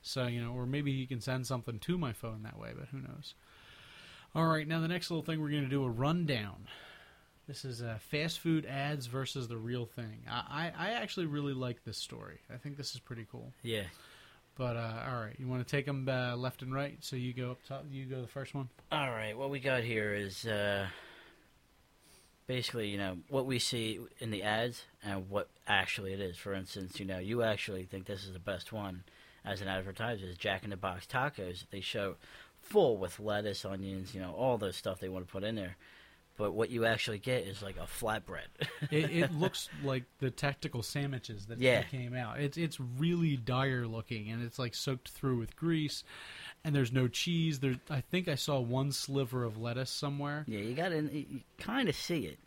[0.00, 2.88] So you know, or maybe you can send something to my phone that way, but
[2.88, 3.34] who knows?
[4.34, 6.68] All right, now the next little thing we're going to do a rundown.
[7.46, 10.20] This is uh, fast food ads versus the real thing.
[10.30, 12.40] I, I, I actually really like this story.
[12.52, 13.54] I think this is pretty cool.
[13.62, 13.84] Yeah.
[14.58, 16.98] But uh, all right, you want to take them uh, left and right?
[17.00, 17.86] So you go up top.
[17.90, 18.68] You go the first one.
[18.92, 19.36] All right.
[19.36, 20.88] What we got here is uh,
[22.46, 26.36] basically, you know, what we see in the ads and what actually it is.
[26.36, 29.04] For instance, you know, you actually think this is the best one
[29.44, 31.64] as an advertiser is Jack in the Box tacos.
[31.70, 32.16] They show
[32.68, 35.76] full with lettuce, onions, you know, all the stuff they want to put in there.
[36.36, 38.46] But what you actually get is like a flatbread.
[38.92, 41.82] it, it looks like the tactical sandwiches that, Yeah.
[41.82, 42.38] came out.
[42.38, 46.04] It's it's really dire looking, and it's like soaked through with grease.
[46.64, 47.58] And there's no cheese.
[47.60, 50.44] There, I think I saw one sliver of lettuce somewhere.
[50.46, 51.24] yeah, you got to
[51.58, 52.38] kind of see it.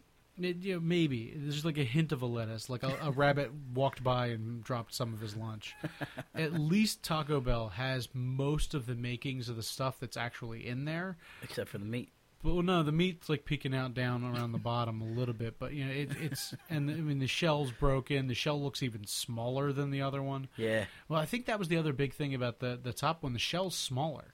[0.43, 4.03] You know, maybe there's like a hint of a lettuce, like a, a rabbit walked
[4.03, 5.75] by and dropped some of his lunch.
[6.35, 10.85] At least Taco Bell has most of the makings of the stuff that's actually in
[10.85, 11.17] there.
[11.43, 12.11] Except for the meat.
[12.43, 15.59] But well, no, the meat's like peeking out down around the bottom a little bit,
[15.59, 18.27] but you know it, it's and I mean the shell's broken.
[18.27, 20.47] The shell looks even smaller than the other one.
[20.57, 23.33] Yeah, Well, I think that was the other big thing about the the top one.
[23.33, 24.33] The shell's smaller.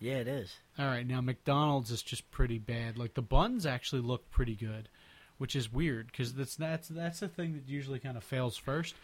[0.00, 0.56] yeah, it is.
[0.76, 2.98] All right, now McDonald's is just pretty bad.
[2.98, 4.88] Like the buns actually look pretty good,
[5.38, 8.94] which is weird because that's that's that's the thing that usually kind of fails first.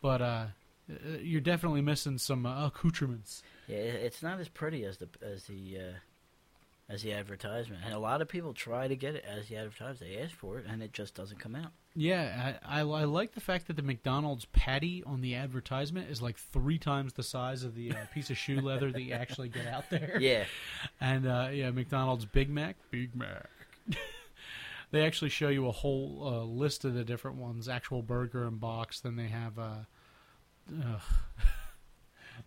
[0.00, 0.44] But uh,
[0.90, 3.42] uh, you're definitely missing some uh, accoutrements.
[3.66, 7.98] Yeah, it's not as pretty as the as the uh, as the advertisement, and a
[7.98, 10.00] lot of people try to get it as the advertisement.
[10.00, 11.70] They ask for it, and it just doesn't come out.
[11.94, 16.22] Yeah, I, I, I like the fact that the McDonald's patty on the advertisement is
[16.22, 19.48] like three times the size of the uh, piece of shoe leather that you actually
[19.48, 20.16] get out there.
[20.20, 20.44] Yeah,
[21.00, 23.48] And uh, yeah, McDonald's Big Mac, Big Mac.
[24.90, 28.58] they actually show you a whole uh, list of the different ones, actual burger and
[28.60, 29.00] box.
[29.00, 29.74] Then they have uh,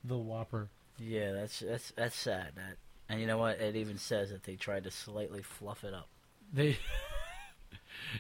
[0.04, 0.70] the Whopper.
[1.00, 2.52] yeah, that's that's that's sad.
[2.56, 2.78] That,
[3.10, 3.60] and you know what?
[3.60, 6.10] It even says that they tried to slightly fluff it up.
[6.52, 6.78] They.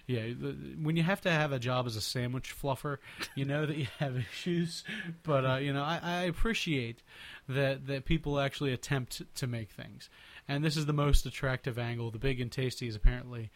[0.07, 2.97] Yeah, the- when you have to have a job as a sandwich fluffer,
[3.35, 4.83] you know that you have issues.
[5.23, 7.01] But uh, you know, I, I appreciate
[7.49, 10.09] that that people actually attempt to make things.
[10.47, 12.11] And this is the most attractive angle.
[12.11, 13.49] The big and tasty is apparently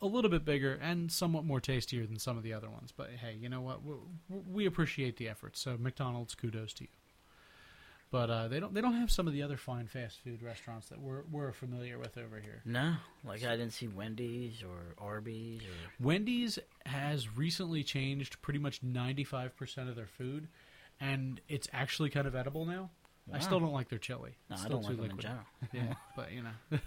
[0.00, 2.92] a little bit bigger and somewhat more tastier than some of the other ones.
[2.96, 3.80] But hey, you know what?
[3.84, 3.94] We,
[4.50, 5.56] we appreciate the effort.
[5.56, 6.90] So McDonald's, kudos to you.
[8.10, 10.88] But uh, they don't they don't have some of the other fine fast food restaurants
[10.90, 12.62] that we're we're familiar with over here.
[12.64, 18.80] No, like I didn't see Wendy's or Arby's or Wendy's has recently changed pretty much
[18.80, 20.46] 95% of their food,
[21.00, 22.90] and it's actually kind of edible now.
[23.32, 24.36] I still don't like their chili.
[24.48, 25.44] no, I don't like them in general.
[25.72, 26.78] Yeah, but you know,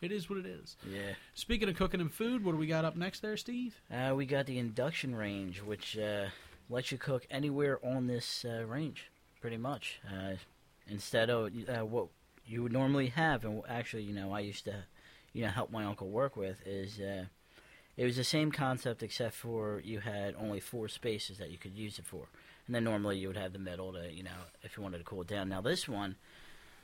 [0.00, 0.76] it is what it is.
[0.90, 1.14] Yeah.
[1.34, 3.80] Speaking of cooking and food, what do we got up next there, Steve?
[3.92, 6.26] Uh, we got the induction range, which uh,
[6.68, 10.00] lets you cook anywhere on this uh, range, pretty much.
[10.06, 10.34] Uh,
[10.88, 12.08] instead of uh, what
[12.46, 14.84] you would normally have, and actually, you know, I used to,
[15.32, 17.24] you know, help my uncle work with is uh,
[17.96, 21.76] it was the same concept except for you had only four spaces that you could
[21.76, 22.26] use it for,
[22.66, 24.30] and then normally you would have the middle to, you know,
[24.62, 25.48] if you wanted to cool it down.
[25.48, 26.16] Now this one.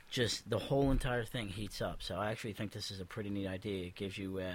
[0.09, 3.29] Just the whole entire thing heats up, so I actually think this is a pretty
[3.29, 3.87] neat idea.
[3.87, 4.53] It gives you uh,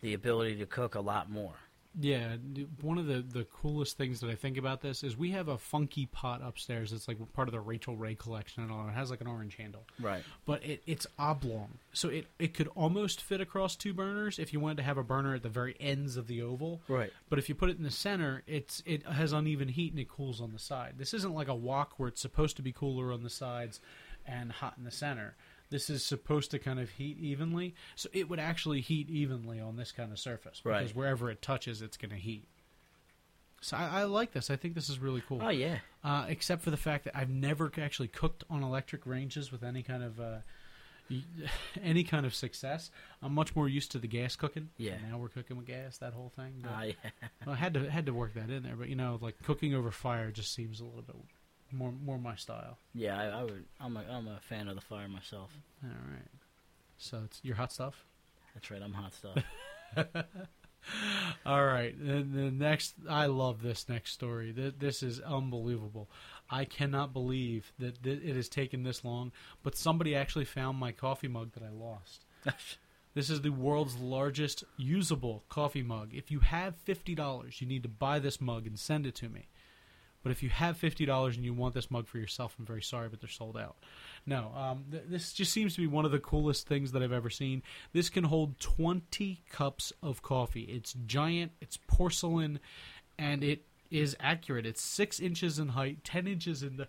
[0.00, 1.54] the ability to cook a lot more.
[2.00, 2.36] Yeah,
[2.80, 5.58] one of the, the coolest things that I think about this is we have a
[5.58, 6.90] funky pot upstairs.
[6.90, 8.88] It's like part of the Rachael Ray collection and all.
[8.88, 10.22] It has like an orange handle, Right.
[10.46, 14.60] but it, it's oblong, so it, it could almost fit across two burners if you
[14.60, 16.80] wanted to have a burner at the very ends of the oval.
[16.88, 17.12] Right.
[17.28, 20.08] But if you put it in the center, it's it has uneven heat and it
[20.08, 20.94] cools on the side.
[20.96, 23.80] This isn't like a wok where it's supposed to be cooler on the sides
[24.24, 25.36] and hot in the center.
[25.72, 29.76] This is supposed to kind of heat evenly, so it would actually heat evenly on
[29.76, 30.94] this kind of surface because Right.
[30.96, 32.46] wherever it touches, it's going to heat.
[33.62, 34.50] So I, I like this.
[34.50, 35.40] I think this is really cool.
[35.42, 35.78] Oh yeah.
[36.04, 39.82] Uh, except for the fact that I've never actually cooked on electric ranges with any
[39.82, 40.38] kind of uh,
[41.82, 42.90] any kind of success.
[43.22, 44.68] I'm much more used to the gas cooking.
[44.78, 44.96] Yeah.
[45.08, 46.54] Now we're cooking with gas, that whole thing.
[46.62, 47.10] But- Oh yeah.
[47.46, 49.74] well, I had to had to work that in there, but you know, like cooking
[49.74, 51.16] over fire just seems a little bit
[51.72, 52.78] more more my style.
[52.94, 53.18] Yeah.
[53.20, 53.64] I, I would.
[53.80, 54.04] I'm a.
[54.10, 55.50] I'm a fan of the fire myself.
[55.84, 56.28] All right.
[56.98, 58.04] So it's your hot stuff.
[58.54, 58.82] That's right.
[58.82, 59.36] I'm hot stuff.
[61.46, 61.94] All right.
[61.98, 64.52] The, the next, I love this next story.
[64.52, 66.10] Th- This is unbelievable.
[66.50, 70.92] I cannot believe that th- it has taken this long, but somebody actually found my
[70.92, 72.24] coffee mug that I lost.
[73.14, 76.12] This is the world's largest usable coffee mug.
[76.14, 79.28] If you have fifty dollars, you need to buy this mug and send it to
[79.28, 79.48] me.
[80.22, 82.82] But if you have fifty dollars and you want this mug for yourself, I'm very
[82.82, 83.76] sorry, but they're sold out.
[84.24, 87.12] No, um, th- this just seems to be one of the coolest things that I've
[87.12, 87.62] ever seen.
[87.92, 90.62] This can hold twenty cups of coffee.
[90.62, 91.52] It's giant.
[91.60, 92.60] It's porcelain,
[93.18, 94.64] and it is accurate.
[94.64, 96.88] It's six inches in height, ten inches in the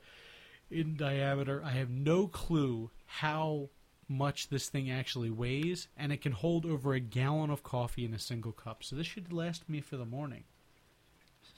[0.70, 1.62] in diameter.
[1.64, 3.70] I have no clue how
[4.08, 8.14] much this thing actually weighs, and it can hold over a gallon of coffee in
[8.14, 8.84] a single cup.
[8.84, 10.44] So this should last me for the morning.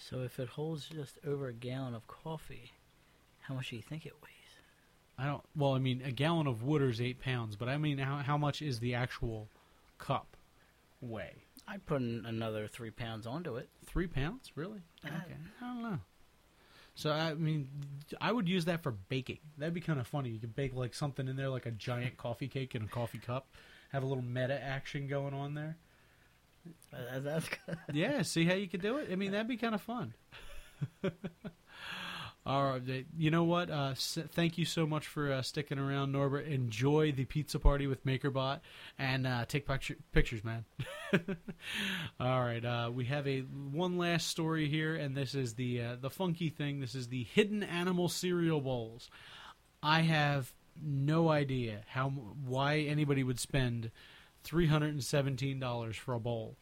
[0.09, 2.71] So if it holds just over a gallon of coffee,
[3.41, 4.31] how much do you think it weighs?
[5.17, 5.43] I don't.
[5.55, 8.37] Well, I mean, a gallon of water is eight pounds, but I mean, how how
[8.37, 9.47] much is the actual
[9.97, 10.35] cup
[11.01, 11.35] weigh?
[11.67, 13.69] I'd put another three pounds onto it.
[13.85, 14.81] Three pounds, really?
[15.03, 15.99] Uh, Okay, I don't know.
[16.95, 17.69] So I mean,
[18.21, 19.39] I would use that for baking.
[19.57, 20.29] That'd be kind of funny.
[20.29, 23.17] You could bake like something in there, like a giant coffee cake in a coffee
[23.19, 23.47] cup.
[23.91, 25.77] Have a little meta action going on there.
[27.19, 27.77] That's good.
[27.93, 29.09] yeah, see how you could do it?
[29.11, 30.13] I mean, that'd be kind of fun.
[32.47, 33.71] All right, you know what?
[33.71, 36.45] Uh, s- thank you so much for uh, sticking around, Norbert.
[36.45, 38.59] Enjoy the pizza party with MakerBot
[38.99, 40.63] and uh, take picture- pictures, man.
[42.19, 45.95] All right, uh, we have a one last story here, and this is the uh,
[45.99, 46.81] the funky thing.
[46.81, 49.09] This is the hidden animal cereal bowls.
[49.81, 53.89] I have no idea how why anybody would spend
[54.45, 56.55] three hundred and seventeen dollars for a bowl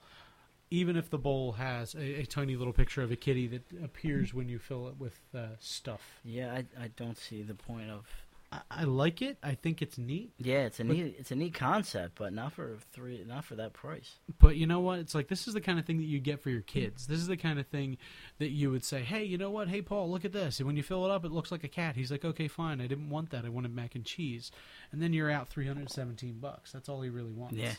[0.73, 4.34] even if the bowl has a, a tiny little picture of a kitty that appears
[4.34, 6.19] when you fill it with uh, stuff.
[6.25, 8.07] Yeah, I, I don't see the point of.
[8.53, 9.37] I, I like it.
[9.41, 10.33] I think it's neat.
[10.37, 13.55] Yeah, it's a But- neat it's a neat concept, but not for three not for
[13.55, 14.15] that price.
[14.39, 14.99] But you know what?
[14.99, 17.07] It's like this is the kind of thing that you get for your kids.
[17.07, 17.97] This is the kind of thing
[18.39, 19.67] that you would say, "Hey, you know what?
[19.69, 21.67] Hey, Paul, look at this." And when you fill it up, it looks like a
[21.69, 21.95] cat.
[21.95, 22.79] He's like, "Okay, fine.
[22.81, 23.45] I didn't want that.
[23.45, 24.51] I wanted mac and cheese."
[24.91, 26.71] And then you're out 317 bucks.
[26.71, 27.55] That's all he really wants.
[27.55, 27.73] Yeah.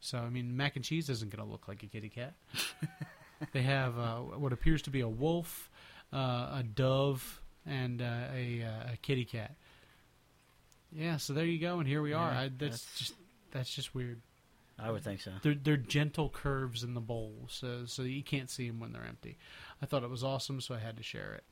[0.00, 2.34] So I mean, mac and cheese isn't going to look like a kitty cat.
[3.52, 5.70] they have uh, what appears to be a wolf,
[6.12, 6.16] uh,
[6.58, 9.54] a dove, and uh, a, uh, a kitty cat.
[10.92, 12.30] Yeah, so there you go, and here we are.
[12.30, 13.14] Yeah, I, that's, that's- just
[13.52, 14.20] that's just weird.
[14.82, 15.32] I would think so.
[15.42, 19.04] They're they're gentle curves in the bowl, so so you can't see them when they're
[19.06, 19.36] empty.
[19.82, 21.44] I thought it was awesome, so I had to share it.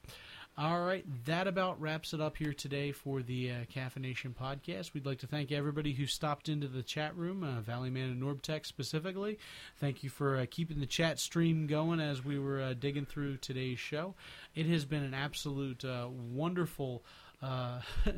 [0.57, 4.93] All right, that about wraps it up here today for the uh, CaffiNation podcast.
[4.93, 8.66] We'd like to thank everybody who stopped into the chat room, uh, Valleyman and Norbtech
[8.66, 9.39] specifically.
[9.76, 13.36] Thank you for uh, keeping the chat stream going as we were uh, digging through
[13.36, 14.14] today's show.
[14.57, 17.05] It has been an absolute uh, wonderful,
[17.41, 17.80] uh,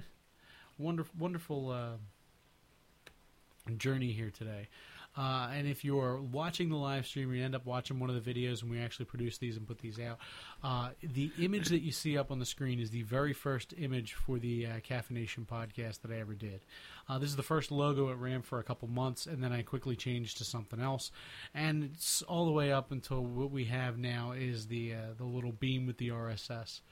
[0.80, 4.68] wonderful, wonderful uh, journey here today.
[5.16, 8.34] Uh, and if you're watching the live stream, you end up watching one of the
[8.34, 10.18] videos, and we actually produce these and put these out.
[10.62, 14.14] Uh, the image that you see up on the screen is the very first image
[14.14, 16.60] for the uh, CaffiNation podcast that I ever did.
[17.08, 19.62] Uh, this is the first logo it ran for a couple months, and then I
[19.62, 21.10] quickly changed to something else.
[21.54, 25.24] And it's all the way up until what we have now is the uh, the
[25.24, 26.82] little beam with the RSS.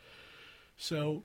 [0.76, 1.22] So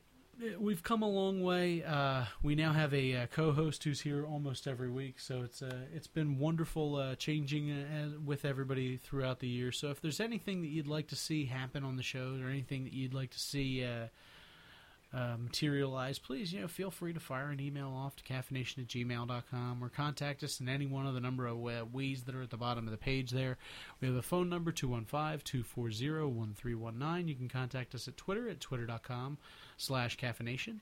[0.59, 1.83] we've come a long way.
[1.83, 5.81] Uh, we now have a, uh co-host who's here almost every week, so it's uh,
[5.93, 9.71] it's been wonderful uh, changing uh, with everybody throughout the year.
[9.71, 12.83] So if there's anything that you'd like to see happen on the show, or anything
[12.83, 14.07] that you'd like to see uh,
[15.37, 19.83] materialize, please you know feel free to fire an email off to caffeination at gmail.com
[19.83, 22.57] or contact us in any one of the number of ways that are at the
[22.57, 23.57] bottom of the page there.
[24.01, 27.27] We have a phone number 215-240-1319.
[27.27, 29.37] You can contact us at Twitter at twitter.com
[29.83, 30.79] slash caffeination.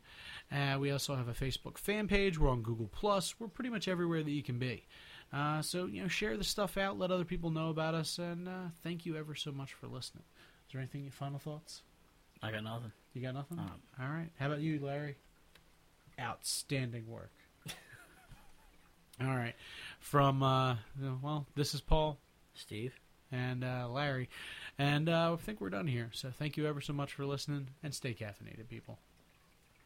[0.52, 2.40] Uh, we also have a Facebook fan page.
[2.40, 3.40] We're on Google Plus.
[3.40, 4.86] We're pretty much everywhere that you can be.
[5.34, 8.48] Uh, so you know, share the stuff out, let other people know about us, and
[8.48, 10.24] uh, thank you ever so much for listening.
[10.68, 11.10] Is there anything?
[11.10, 11.82] Final thoughts?
[12.44, 12.92] I got nothing.
[13.14, 13.60] You got nothing?
[13.60, 14.30] Um, All right.
[14.40, 15.16] How about you, Larry?
[16.20, 17.32] Outstanding work.
[19.22, 19.56] All right.
[20.00, 20.76] From uh,
[21.22, 22.18] well, this is Paul
[22.54, 23.01] Steve.
[23.32, 24.30] And uh, Larry,
[24.78, 26.10] and uh, I think we're done here.
[26.14, 29.00] So thank you ever so much for listening, and stay caffeinated, people.